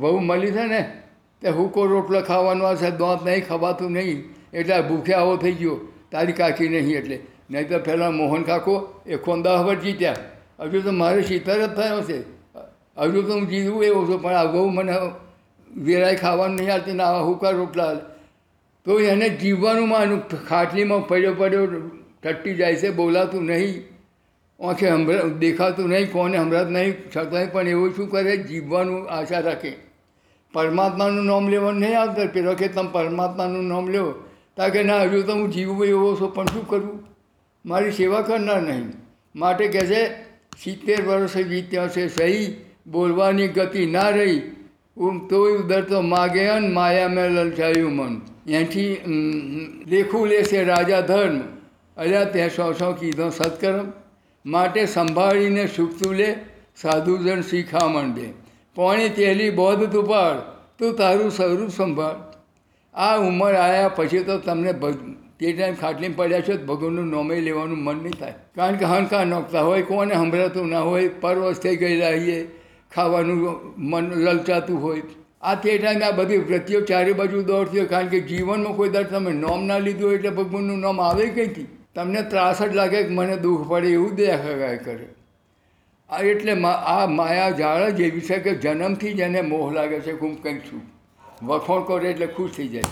વહુ 0.00 0.18
મળી 0.18 0.52
છે 0.52 0.66
ને, 0.66 1.02
તે 1.40 1.48
હુકો 1.48 1.86
રોટલો 1.86 2.20
ખાવાનો 2.20 2.64
આ 2.64 2.74
છે, 2.74 2.90
દોંત 2.90 3.24
નહીં, 3.24 3.48
ખવાતું 3.48 3.92
નહીં. 3.92 4.34
એટલે 4.52 4.80
ભૂખે 4.80 5.14
આવો 5.14 5.36
થઈ 5.36 5.52
ગયો. 5.52 5.76
તારી 6.10 6.32
કાકી 6.32 6.68
નહીં 6.68 6.98
એટલે. 6.98 7.20
નહીં 7.50 7.68
તો 7.68 7.78
પહેલાં 7.78 8.14
મોહન 8.14 8.42
કાકો 8.42 9.02
એ 9.06 9.16
ખોંદા 9.16 9.56
હવે 9.56 9.76
જીત્યા. 9.76 10.16
હજુ 10.60 10.80
તો 10.80 10.92
મારે 10.92 11.22
સિત્તેર 11.22 11.66
જ 11.66 11.74
થયો 11.74 12.02
છે. 12.02 12.18
હજુ 12.98 13.22
તો 13.22 13.32
હું 13.32 13.48
જીવું 13.48 13.84
એવો 13.84 14.06
છું, 14.06 14.22
પણ 14.22 14.32
આ 14.32 14.44
બહુ 14.44 14.68
મને 14.68 14.92
વેરાય 15.78 16.16
ખાવાનું 16.16 16.56
નહીં 16.56 16.74
આવતી 16.74 16.92
ને 16.92 17.02
આવા 17.02 17.20
હુકા 17.20 17.50
રોટલા. 17.50 17.94
તો 18.84 19.00
એને 19.00 19.28
જીવવાનું 19.28 19.88
માનું. 19.88 20.20
ખાટલીમાં 20.48 21.08
પડ્યો 21.08 21.34
પડ્યો 21.34 21.66
ટટ્ટી 22.22 22.54
જાય 22.54 22.76
છે, 22.76 22.90
બોલાતું 22.90 23.44
નહીં. 23.44 23.92
આંખે 24.68 24.88
હમરા 24.88 25.22
દેખાતું 25.38 25.88
નહીં, 25.88 26.12
કોને 26.12 26.38
હમણાં 26.38 26.66
નહીં 26.66 27.10
શકાય 27.10 27.46
પણ 27.46 27.68
એવું 27.68 27.96
શું 27.96 28.10
કરે? 28.10 28.36
જીવવાનું 28.36 29.10
આશા 29.10 29.40
રાખે. 29.40 29.72
પરમાત્માનું 30.52 31.24
નામ 31.24 31.48
લેવાનું 31.48 31.80
નહીં 31.80 32.00
આવતા. 32.00 32.26
પેલો 32.26 32.54
કે, 32.54 32.68
તમે 32.68 32.88
પરમાત્માનું 32.92 33.68
નામ 33.68 33.88
લો. 33.88 34.14
તા 34.56 34.68
કે, 34.68 34.82
ના, 34.82 35.02
હજુ 35.02 35.22
તો 35.22 35.32
હું 35.32 35.50
જીવું 35.50 35.86
એવો 35.86 36.16
છું, 36.16 36.34
પણ 36.34 36.46
શું 36.46 36.68
કરું? 36.68 37.02
મારી 37.66 37.90
સેવા 37.90 38.20
કરનાર 38.20 38.62
નહીં. 38.62 38.92
માટે 39.36 39.68
કહે 39.68 39.80
છે, 39.80 40.22
સિત્તેર 40.62 41.06
વર્ષ 41.06 41.36
વીત્યા 41.36 41.88
છે 41.88 42.08
સહી, 42.08 42.56
બોલવાની 42.86 43.48
ગતિ 43.48 43.86
ના 43.86 44.08
રહી. 44.08 44.38
તોય 45.30 45.52
ઉદર 45.52 45.82
તો 45.82 46.00
માગે 46.00 46.46
અન 46.46 46.74
માયા 46.74 47.08
મેં 47.08 47.24
લલચાયું 47.24 47.92
મન. 47.92 48.20
એથી 48.48 48.96
લેખું 49.86 50.26
લેશે 50.26 50.64
રાજા 50.64 51.00
ધર્મ. 51.00 51.40
અલ્યા 51.96 52.32
તે 52.32 52.48
સો 52.48 52.72
સો 52.72 52.92
કીધો 53.00 53.30
સત્કર્મ. 53.30 53.86
માટે 54.44 54.82
સંભાળીને 54.86 55.64
સુખતું 55.76 56.14
લે 56.16 56.28
સાધુજન 56.82 57.42
શીખામણ 57.50 58.14
દે. 58.14 58.26
પોણી 58.76 59.08
તેલી 59.16 59.50
બોધ 59.50 59.84
તું 59.92 60.06
પાડ 60.06 60.38
તું 60.78 60.96
તારું 60.96 61.30
સ્વરૂપ 61.30 61.70
સંભાળ. 61.70 62.16
આ 62.94 63.16
ઉંમર 63.28 63.52
આવ્યા 63.56 63.96
પછી 63.96 64.24
તો 64.28 64.38
તમને 64.38 64.72
તે 65.38 65.52
ટાઈમ 65.52 65.76
ખાટલી 65.82 66.12
પડ્યા 66.18 66.46
છો 66.48 66.56
ભગવાનનું 66.70 67.08
નોમે 67.14 67.34
લેવાનું 67.46 67.80
મન 67.86 67.96
નહીં 68.02 68.16
થાય. 68.20 68.36
કારણ 68.56 68.76
કે 68.80 68.86
હંકાર 68.92 69.24
નોખતા 69.26 69.62
હોય, 69.68 69.82
કોને 69.82 70.14
સંભળાતું 70.14 70.68
ના 70.74 70.84
હોય 70.88 71.08
પરવશ 71.22 71.60
થઈ 71.64 71.76
ગયેલા 71.82 72.12
હોઈએ 72.16 72.38
ખાવાનું 72.92 73.38
મન 73.90 74.10
લલચાતું 74.24 74.80
હોય. 74.84 75.02
આ 75.42 75.54
તે 75.62 75.76
ટાઈમે 75.78 76.04
આ 76.08 76.16
બધી 76.18 76.42
વૃત્તિઓ 76.48 76.80
ચારે 76.90 77.12
બાજુ 77.20 77.44
દોડતી 77.52 77.78
હોય, 77.78 77.88
કારણ 77.94 78.10
કે 78.14 78.20
જીવનમાં 78.32 78.76
કોઈ 78.80 78.92
દર 78.96 79.08
તમે 79.14 79.32
નોમ 79.44 79.64
ના 79.70 79.78
લીધું 79.86 80.14
એટલે 80.16 80.30
ભગવાનનું 80.40 80.84
નામ 80.86 81.00
આવે 81.00 81.24
કંઈથી? 81.38 81.66
તમને 81.94 82.22
ત્રાસ 82.22 82.62
જ 82.62 82.74
લાગે 82.74 83.02
કે 83.02 83.08
મને 83.08 83.36
દુઃખ 83.36 83.68
પડે 83.68 83.88
એવું 83.88 84.14
દેખાય 84.14 84.76
કરે. 84.76 85.08
આ 86.10 86.18
એટલે 86.18 86.52
આ 86.62 87.06
માયા 87.06 87.50
ઝાડ 87.50 87.90
જ 87.90 88.00
એવી 88.00 88.20
છે 88.20 88.38
કે 88.38 88.54
જન્મથી 88.54 89.12
જ 89.12 89.20
એને 89.20 89.40
મોહ 89.40 89.72
લાગે 89.72 90.00
છે 90.00 90.12
હું 90.12 90.42
કંઈક 90.42 90.60
છું. 90.60 90.82
વખોણ 91.46 91.82
કરે 91.82 92.10
એટલે 92.10 92.26
ખુશ 92.26 92.50
થઈ 92.56 92.68
જાય 92.68 92.82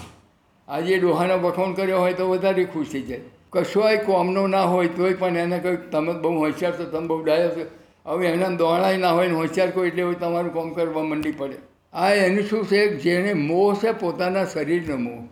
આજે 0.68 0.98
ડોહાનો 0.98 1.38
વખોણ 1.38 1.72
કર્યો 1.72 1.98
હોય 1.98 2.12
તો 2.12 2.28
વધારે 2.28 2.64
ખુશ 2.64 2.88
થઈ 2.92 3.02
જાય. 3.02 3.20
કશોય 3.50 3.96
કોમનો 3.96 4.46
ના 4.46 4.62
હોય 4.62 4.88
તોય 4.88 5.14
પણ 5.14 5.36
એને 5.36 5.58
કંઈક 5.58 5.90
તમે 5.90 6.12
બહુ 6.12 6.38
હોશિયાર 6.38 6.78
છો, 6.78 6.84
તમે 6.84 7.06
બહુ 7.06 7.24
ડાયો 7.24 7.48
છો. 7.48 7.66
હવે 8.06 8.26
એના 8.26 8.48
દોણાય 8.48 8.96
ના 8.96 9.12
હોય 9.12 9.28
ને 9.28 9.34
હોશિયાર 9.34 9.70
કોઈ 9.70 9.88
એટલે 9.88 10.14
તમારું 10.14 10.52
કોમ 10.52 10.72
કરવા 10.72 11.02
મંડી 11.02 11.32
પડે. 11.32 11.56
આ 11.92 12.10
એનું 12.10 12.44
શું 12.44 12.66
છે? 12.66 12.96
જેને 12.96 13.32
મોહ 13.32 13.74
છે 13.74 13.92
પોતાના 13.92 14.44
શરીરનો 14.44 14.96
મોહ. 14.96 15.28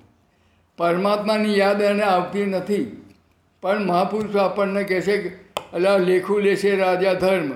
પરમાત્માની 0.78 1.58
યાદ 1.58 1.80
એને 1.80 2.02
આવતી 2.02 2.44
નથી. 2.44 3.04
પણ 3.62 3.86
મહાપુરુષો 3.86 4.38
આપણને 4.38 4.84
કહે 4.84 5.00
છે 5.00 5.22
કે 5.22 5.36
અલા 5.72 5.96
લેખું 5.96 6.40
લેશે 6.40 6.76
રાજા 6.76 7.14
ધર્મ. 7.14 7.52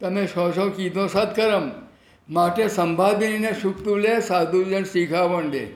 તમે 0.00 0.26
સો 0.26 0.50
સો 0.50 0.70
કીધો 0.70 1.06
સત્કર્મ. 1.06 1.70
માટે 2.30 2.68
સંભાળીને 2.68 3.52
સુખતું 3.62 3.98
લે, 3.98 4.20
સાધુજન 4.20 4.84
શીખાવણ 4.84 5.50
દે. 5.50 5.66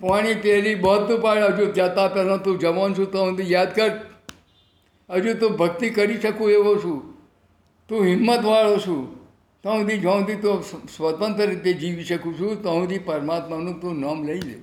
પાણી 0.00 0.34
પેલી 0.34 0.74
બધું 0.74 1.20
પાડે 1.20 1.40
હજુ 1.40 1.72
જતા 1.72 2.08
પહેલાં 2.08 2.42
તું 2.42 2.58
જમવાનું 2.58 2.98
છું, 2.98 3.12
તો 3.12 3.24
હું 3.24 3.38
યાદ 3.42 3.74
કર. 3.74 3.90
હજુ 5.10 5.34
તું 5.34 5.56
ભક્તિ 5.56 5.90
કરી 5.90 6.20
શકું 6.20 6.50
એવો 6.50 6.76
છું. 6.76 7.14
તું 7.88 8.04
હિંમતવાળો 8.04 8.78
છું. 8.78 9.20
તો 9.62 9.78
સુધી 9.78 9.98
જ્યાં 9.98 10.20
સુધી 10.20 10.36
તો 10.36 10.60
સ્વતંત્ર 10.96 11.46
રીતે 11.46 11.72
જીવી 11.72 12.04
શકું 12.04 12.40
છું, 12.40 12.62
તો 12.62 12.80
સુધી 12.80 12.98
પરમાત્માનું 12.98 13.80
તું 13.80 14.00
નામ 14.00 14.24
લઈ 14.24 14.40
લે. 14.40 14.54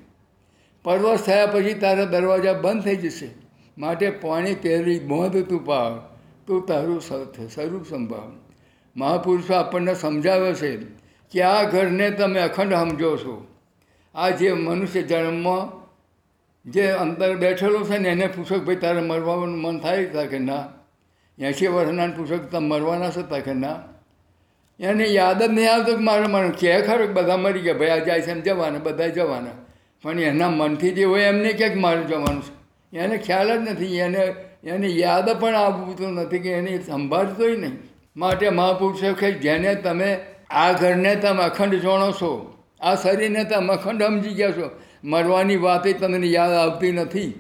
પરવશ 0.84 1.20
થયા 1.20 1.46
પછી 1.46 1.74
તારા 1.74 2.06
દરવાજા 2.06 2.54
બંધ 2.54 2.84
થઈ 2.84 2.96
જશે. 2.96 3.47
માટે 3.78 4.10
પાણી 4.10 4.56
પહેરી 4.56 5.00
મોંધ 5.00 5.38
તું 5.50 5.66
પાડ. 5.66 5.94
તો 6.48 6.60
તારું 6.62 7.02
સ્વરૂપ 7.02 7.86
સંભાવ 7.90 8.30
મહાપુરુષો 8.96 9.54
આપણને 9.54 9.94
સમજાવે 9.96 10.52
છે 10.54 10.70
કે 11.32 11.42
આ 11.44 11.64
ઘરને 11.72 12.08
તમે 12.12 12.40
અખંડ 12.40 12.74
સમજો 12.74 13.12
છો. 13.18 13.36
આ 14.16 14.30
જે 14.30 14.54
મનુષ્ય 14.54 15.02
જન્મમાં 15.02 15.66
જે 16.66 16.86
અંદર 17.04 17.30
બેઠેલો 17.38 17.84
છે 17.84 17.98
ને 17.98 18.10
એને 18.10 18.28
પૂછો 18.28 18.60
ભાઈ, 18.60 18.76
તારે 18.76 19.02
મરવાનું 19.02 19.62
મન 19.62 19.80
થાય 19.80 20.10
તા 20.16 20.26
કે 20.26 20.40
ના? 20.40 20.64
એંશી 21.38 21.68
વર્ષના 21.68 22.10
પૂછો 22.18 22.38
તમે 22.38 22.68
મરવાના 22.68 23.12
છો 23.12 23.22
તા 23.22 23.46
કે 23.46 23.54
ના? 23.54 23.78
એને 24.80 25.06
યાદ 25.20 25.42
જ 25.44 25.52
નહીં 25.52 25.72
આવતું 25.74 25.96
કે 25.98 26.04
મારે 26.10 26.28
મારું 26.28 26.54
કહે 26.60 26.82
ખરું 26.82 27.14
બધા 27.14 27.38
મરી 27.38 27.62
ગયા, 27.62 27.80
ભાઈ 27.80 27.90
આ 27.90 28.06
જાય 28.08 28.22
છે 28.22 28.32
એમ 28.32 28.42
જવાના 28.42 28.86
બધા 28.88 29.08
જવાના. 29.08 29.58
પણ 30.04 30.20
એના 30.20 30.50
મનથી 30.50 30.92
જે 30.98 31.04
હોય 31.04 31.30
એમને 31.34 31.52
ક્યાંક 31.54 31.76
મારે 31.86 32.04
જવાનું 32.04 32.42
છે. 32.42 32.57
એને 32.94 33.18
ખ્યાલ 33.18 33.50
જ 33.58 33.70
નથી, 33.70 33.98
એને 33.98 34.24
એને 34.64 34.88
યાદ 34.88 35.40
પણ 35.40 35.56
આવતું 35.56 36.14
નથી 36.14 36.40
કે 36.40 36.52
એને 36.52 36.82
સંભાળતોય 36.82 37.56
નહીં. 37.56 37.76
માટે 38.16 38.50
મહાપુરુષો 38.50 39.14
કે 39.14 39.32
જેને 39.32 39.76
તમે 39.76 40.10
આ 40.50 40.74
ઘરને 40.74 41.16
તમે 41.16 41.44
અખંડ 41.44 41.74
જોણો 41.76 42.12
છો, 42.12 42.54
આ 42.82 42.96
શરીરને 42.96 43.44
તમે 43.44 43.74
અખંડ 43.74 44.04
સમજી 44.04 44.34
ગયા 44.34 44.52
છો, 44.52 44.70
મરવાની 45.04 45.56
વાતે 45.56 45.94
તમને 45.94 46.28
યાદ 46.28 46.52
આવતી 46.52 46.92
નથી. 46.92 47.32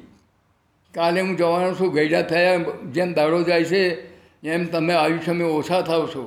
કાલે 0.93 1.21
હું 1.21 1.37
જવાનો 1.37 1.73
છું 1.73 1.93
ગયડા 1.93 2.21
થયા 2.21 2.57
જેમ 2.91 3.13
દાડો 3.13 3.43
જાય 3.43 3.63
છે, 3.63 3.83
એમ 4.43 4.65
તમે 4.65 4.93
આયુષ્યમાં 4.93 5.49
ઓછા 5.49 5.81
થાવ 5.81 6.07
છો. 6.07 6.23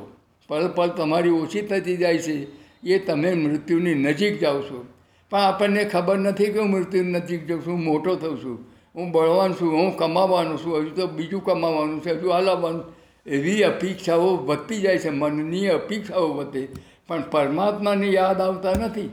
પલ 0.49 0.69
પલ 0.69 0.89
તમારી 0.89 1.31
ઓછી 1.31 1.63
થતી 1.63 1.97
જાય 1.97 2.19
છે, 2.19 2.47
એ 2.83 2.99
તમે 2.99 3.35
મૃત્યુની 3.35 3.95
નજીક 3.95 4.41
જાઓ 4.41 4.61
છો. 4.63 4.85
પણ 5.31 5.39
આપણને 5.41 5.85
ખબર 5.85 6.19
નથી 6.19 6.53
કે 6.53 6.59
હું 6.59 6.71
મૃત્યુની 6.71 7.13
નજીક 7.13 7.47
જાઉં 7.47 7.63
છું 7.67 7.85
મોટો 7.85 8.17
થઉં 8.17 8.37
છું. 8.43 8.59
હું 8.95 9.13
બળવાન 9.13 9.53
છું, 9.53 9.73
હું 9.73 9.97
કમાવાનું 9.97 10.59
છું, 10.59 10.79
હજુ 10.79 10.91
તો 10.91 11.07
બીજું 11.07 11.45
કમાવાનું 11.45 12.03
છે, 12.03 12.11
હજુ 12.11 12.31
હલાવવાનું 12.31 12.85
એવી 13.27 13.63
અપેક્ષાઓ 13.63 14.37
વધતી 14.37 14.81
જાય 14.81 14.99
છે, 14.99 15.11
મનની 15.11 15.69
અપેક્ષાઓ 15.69 16.29
વધે. 16.29 16.69
પણ 17.09 17.23
પરમાત્માને 17.31 18.07
યાદ 18.07 18.41
આવતા 18.41 18.71
નથી. 18.71 19.11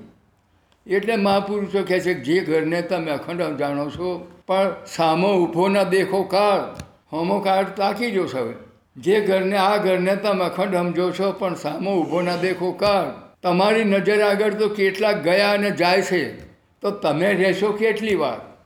એટલે 0.87 1.15
મહાપુરુષો 1.15 1.83
કહે 1.83 1.99
છે, 1.99 2.13
જે 2.13 2.39
ઘરને 2.39 2.81
તમે 2.81 3.11
અખંડ 3.11 3.57
જાણો 3.57 3.89
છો, 3.89 4.31
પણ 4.47 4.71
સામો 4.87 5.33
ઊભો 5.33 5.67
ના 5.67 5.83
દેખો 5.83 6.23
કાળ. 6.23 6.75
હોમો 7.11 7.39
કાળ 7.39 7.63
તાકી 7.63 8.11
જો 8.11 8.27
હવે 8.33 8.53
જે 8.97 9.21
ઘરને, 9.21 9.57
આ 9.57 9.77
ઘરને 9.77 10.15
તમે 10.15 10.45
અખંડ 10.45 10.75
સમજો 10.75 11.11
છો, 11.11 11.31
પણ 11.31 11.55
સામો 11.55 12.01
ઊભો 12.01 12.21
ના 12.21 12.35
દેખો 12.35 12.71
કાળ. 12.71 13.27
તમારી 13.43 13.83
નજર 13.83 14.21
આગળ 14.21 14.53
તો 14.53 14.69
કેટલાક 14.69 15.23
ગયા 15.23 15.51
અને 15.51 15.71
જાય 15.71 16.01
છે. 16.01 16.45
તો 16.81 16.91
તમે 16.91 17.33
રહેશો 17.33 17.71
કેટલી 17.71 18.15
વાર? 18.15 18.56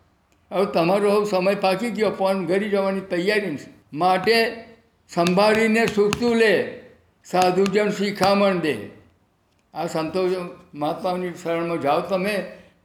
હવે 0.52 0.66
તમારો 0.66 1.12
હવે 1.12 1.26
સમય 1.26 1.56
પાકી 1.56 1.89
ગયો, 1.89 2.10
પણ 2.10 2.45
ઘરી 2.45 2.70
જવાની 2.70 2.99
તૈયારી 2.99 3.58
માટે 3.93 4.56
સંભાળીને 5.10 5.86
સુખતું 5.86 6.36
લે, 6.36 6.82
સાધુજન 7.26 7.89
શિખામણ 7.89 8.60
દે. 8.60 8.76
આ 9.74 9.88
સંતો 9.88 10.28
મહાત્માની 10.74 11.34
શરણમાં 11.43 11.82
જાઓ 11.82 12.02
તમે, 12.02 12.36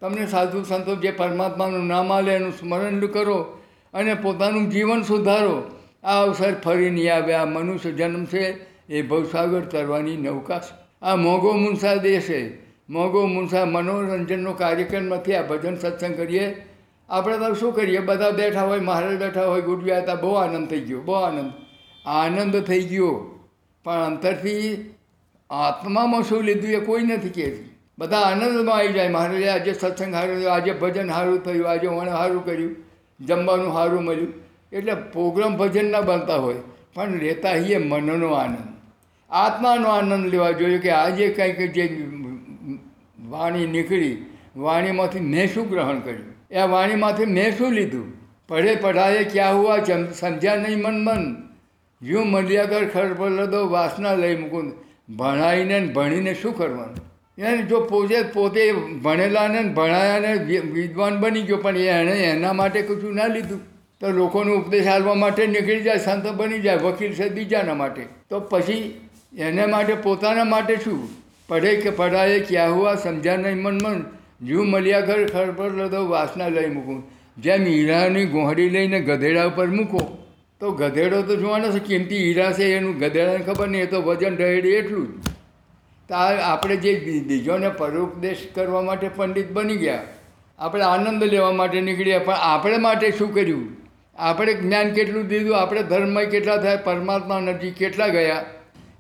તમને 0.01 0.27
સાધુ 0.27 0.63
સંતો 0.63 0.97
જે 0.97 1.11
પરમાત્માનું 1.11 1.87
નામ 1.87 2.13
આલે 2.13 2.35
એનું 2.35 2.53
સ્મરણ 2.53 3.07
કરો 3.07 3.59
અને 3.95 4.15
પોતાનું 4.15 4.71
જીવન 4.71 5.03
સુધારો. 5.03 5.71
આ 6.05 6.23
અવસર 6.23 6.55
ફરી 6.55 6.91
નહીં 6.91 7.15
આવે, 7.15 7.35
આ 7.35 7.45
મનુષ્ય 7.45 7.93
જન્મ 7.93 8.25
છે, 8.25 8.45
એ 8.89 9.03
ભવસાગર 9.03 9.61
તરવાની 9.61 10.17
નૌકા 10.17 10.59
છે. 10.59 10.75
આ 11.03 11.17
મોગો 11.17 11.53
મુનસા 11.53 11.97
દેશ 11.97 12.31
મોગો 12.89 13.27
મુનસા 13.27 13.65
મનોરંજનનો 13.65 14.53
કાર્યક્રમ 14.53 15.05
નથી 15.05 15.35
આ 15.35 15.43
ભજન 15.43 15.77
સત્સંગ 15.77 16.17
કરીએ. 16.17 16.47
આપણે 17.09 17.39
તો 17.39 17.55
શું 17.55 17.75
કરીએ? 17.75 18.01
બધા 18.01 18.31
બેઠા 18.31 18.63
હોય, 18.63 18.81
મહારાજ 18.81 19.19
બેઠા 19.19 19.47
હોય, 19.47 19.61
ગુડવ્યા 19.61 19.99
હતા, 19.99 20.15
બહુ 20.15 20.35
આનંદ 20.35 20.69
થઈ 20.69 20.81
ગયો, 20.81 21.01
બહુ 21.01 21.15
આનંદ. 21.15 21.53
આનંદ 22.07 22.61
થઈ 22.61 22.83
ગયો. 22.83 23.41
પણ 23.85 23.93
અંતરથી 23.93 24.95
આત્મામાં 25.51 26.23
શું 26.23 26.43
લીધું 26.43 26.71
એ 26.71 26.81
કોઈ 26.81 27.03
નથી 27.03 27.29
કહેતી. 27.29 27.77
બધા 27.99 28.19
આનંદમાં 28.19 28.77
આવી 28.77 28.93
જાય. 28.93 29.09
મારે 29.09 29.49
આજે 29.49 29.73
સત્સંગ 29.73 30.15
સારું 30.15 30.39
થયું, 30.39 30.53
આજે 30.53 30.73
ભજન 30.73 31.09
સારું 31.09 31.39
થયું, 31.45 31.71
આજે 31.71 31.87
વણ 31.87 32.09
સારું 32.09 32.45
કર્યું, 32.45 32.77
જમવાનું 33.21 33.73
સારું 33.73 34.05
મળ્યું. 34.05 34.33
એટલે 34.73 34.95
પ્રોગ્રામ 34.95 35.57
ભજનના 35.57 36.01
બનતા 36.01 36.37
હોય, 36.37 36.55
પણ 36.95 37.19
લેતા 37.19 37.59
છીએ 37.59 37.79
મનનો 37.79 38.33
આનંદ. 38.33 38.59
આત્માનો 39.31 39.89
આનંદ 39.89 40.27
લેવા 40.27 40.51
જોઈએ 40.51 40.79
કે 40.79 40.91
આજે 40.91 41.29
કંઈક 41.29 41.73
જે 41.73 42.09
વાણી 43.29 43.67
નીકળી, 43.67 44.27
વાણીમાંથી 44.57 45.21
મેં 45.21 45.55
શું 45.55 45.69
ગ્રહણ 45.69 46.01
કર્યું? 46.01 46.36
એ 46.51 46.63
વાણીમાંથી 46.63 47.25
મેં 47.27 47.59
શું 47.59 47.73
લીધું? 47.73 48.13
પઢે 48.49 48.75
પઢાએ 48.75 49.25
ક્યાં 49.25 49.59
હુઆ? 49.59 49.79
સમજ્યા 50.21 50.57
નહીં 50.57 50.83
મન 50.83 51.05
મન. 51.05 51.37
યું 52.03 52.31
મલ્યાગર 52.31 52.89
ખર 52.89 53.31
લદો 53.31 53.69
વાસના 53.69 54.15
લઈ 54.15 54.37
મૂકું. 54.37 54.73
ભણાઈને 55.17 55.81
ભણીને 55.87 56.35
શું 56.35 56.59
કરવાનું? 56.59 56.97
એને 57.39 57.63
જો 57.63 57.81
પોતે 57.81 58.23
પોતે 58.23 58.73
ભણેલાને 59.03 59.63
ને 59.63 59.69
ભણાયા 59.69 60.33
વિદ્વાન 60.73 61.21
બની 61.21 61.43
ગયો, 61.43 61.57
પણ 61.57 61.77
એણે 61.77 62.13
એના 62.13 62.53
માટે 62.53 62.83
કશું 62.83 63.15
ના 63.15 63.27
લીધું. 63.27 63.61
તો 64.01 64.11
લોકોનો 64.11 64.55
ઉપદેશ 64.55 64.87
આપવા 64.87 65.15
માટે 65.15 65.47
નીકળી 65.47 65.83
જાય, 65.83 65.99
સંત 65.99 66.27
બની 66.27 66.61
જાય, 66.61 66.77
વકીલ 66.77 67.13
છે 67.13 67.29
બીજાના 67.29 67.75
માટે. 67.75 68.03
તો 68.31 68.41
પછી 68.41 69.09
એને 69.39 69.67
માટે, 69.67 69.95
પોતાના 69.95 70.45
માટે 70.45 70.77
શું? 70.77 71.09
પઢે 71.49 71.77
કે 71.77 71.91
પઢાએ 71.91 72.41
ક્યાં 72.41 72.75
હુઆ? 72.75 72.95
સમજ્યા 72.95 73.37
નહીં 73.37 73.63
મન 73.63 73.79
મન. 73.83 74.05
જીવ 74.41 74.63
મળ્યા 74.63 75.01
ઘર 75.01 75.27
ખર 75.27 75.53
પર 75.53 75.71
લદો 75.73 76.09
વાસના 76.09 76.49
લઈ 76.49 76.69
મૂકું. 76.69 77.03
જેમ 77.39 77.65
હીરાની 77.65 78.25
ગોહડી 78.25 78.69
લઈને 78.71 79.01
ગધેડા 79.01 79.45
ઉપર 79.45 79.67
મૂકો, 79.67 80.03
તો 80.61 80.71
ગધેડો 80.73 81.23
તો 81.23 81.37
જોવાનો 81.37 81.71
છે 81.71 81.79
કિંમતી 81.79 82.19
હીરા 82.19 82.53
છે 82.53 82.65
એનું 82.77 82.99
ગધેડાને 82.99 83.39
ખબર 83.39 83.69
નહીં, 83.69 83.83
એ 83.83 83.87
તો 83.87 84.03
વજન 84.03 84.37
રહેડી 84.37 84.69
એટલું 84.71 85.07
જ. 85.07 85.25
તો 86.09 86.15
આપણે 86.43 86.77
જે 86.77 87.23
બીજોને 87.29 87.69
પરોપદેશ 87.69 88.47
કરવા 88.55 88.83
માટે 88.83 89.09
પંડિત 89.09 89.51
બની 89.53 89.77
ગયા. 89.77 90.05
આપણે 90.59 90.83
આનંદ 90.83 91.25
લેવા 91.25 91.53
માટે 91.53 91.81
નીકળ્યા, 91.81 92.19
પણ 92.19 92.35
આપણે 92.35 92.79
માટે 92.79 93.11
શું 93.11 93.35
કર્યું? 93.35 93.77
આપણે 94.17 94.55
જ્ઞાન 94.55 94.91
કેટલું 94.91 95.27
દીધું? 95.27 95.61
આપણે 95.61 95.83
ધર્મમાં 95.83 96.25
કેટલા 96.25 96.57
થાય? 96.57 96.77
પરમાત્મા 96.77 97.41
નજીક 97.41 97.75
કેટલા 97.75 98.09
ગયા? 98.09 98.45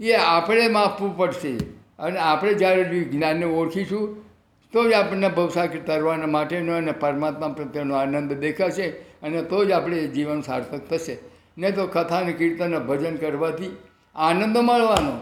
એ 0.01 0.13
આપણે 0.13 0.69
માપવું 0.69 1.17
પડશે. 1.17 1.57
અને 1.99 2.19
આપણે 2.19 2.55
જ્યારે 2.55 2.85
જ્ઞાનને 2.85 3.45
ઓળખીશું 3.45 4.26
તો 4.73 4.91
જ 4.91 4.93
આપણને 4.93 5.29
ભવસાગર 5.29 5.79
તરવાના 5.79 6.27
માટેનો 6.27 6.77
અને 6.77 6.93
પરમાત્મા 6.93 7.49
પ્રત્યેનો 7.49 7.95
આનંદ 7.95 8.33
દેખાશે 8.33 8.87
અને 9.23 9.43
તો 9.43 9.65
જ 9.65 9.73
આપણે 9.73 10.07
જીવન 10.07 10.41
સાર્થક 10.41 10.81
થશે. 10.91 11.19
નહીં 11.59 11.75
તો 11.75 11.87
કથાને 11.87 12.33
કીર્તન 12.33 12.79
ભજન 12.79 13.17
કરવાથી 13.17 13.77
આનંદ 14.15 14.59
મળવાનો. 14.59 15.13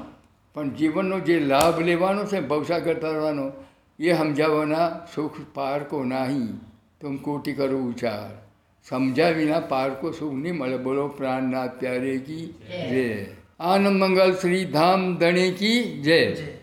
પણ 0.54 0.70
જીવનનો 0.70 1.20
જે 1.20 1.40
લાભ 1.40 1.80
લેવાનો 1.80 2.24
છે 2.24 2.40
ભવસાગર 2.40 2.94
તરવાનો 2.94 3.52
એ 3.98 4.12
સમજાવવાના 4.12 5.06
સુખ 5.14 5.36
પારકો 5.54 6.04
નહીં. 6.04 6.46
તું 7.00 7.22
કોટી 7.22 7.52
કરો 7.52 7.78
ઉચાર 7.78 8.44
સમજાવીના 8.88 9.56
વિના 9.56 9.60
પારકો 9.60 10.10
સુખ 10.10 10.34
નહીં 10.34 10.56
મળે. 10.56 10.76
બોલો 10.76 11.08
પ્રાણના 11.08 11.66
પ્યારે 11.66 12.18
કી 12.18 12.46
જય. 12.90 13.26
આનંદ 13.60 14.02
મંગલ 14.02 14.32
શ્રી 14.32 14.64
ધામ 14.64 15.16
ધણી 15.16 15.50
કી 15.50 15.82
જય. 15.82 16.53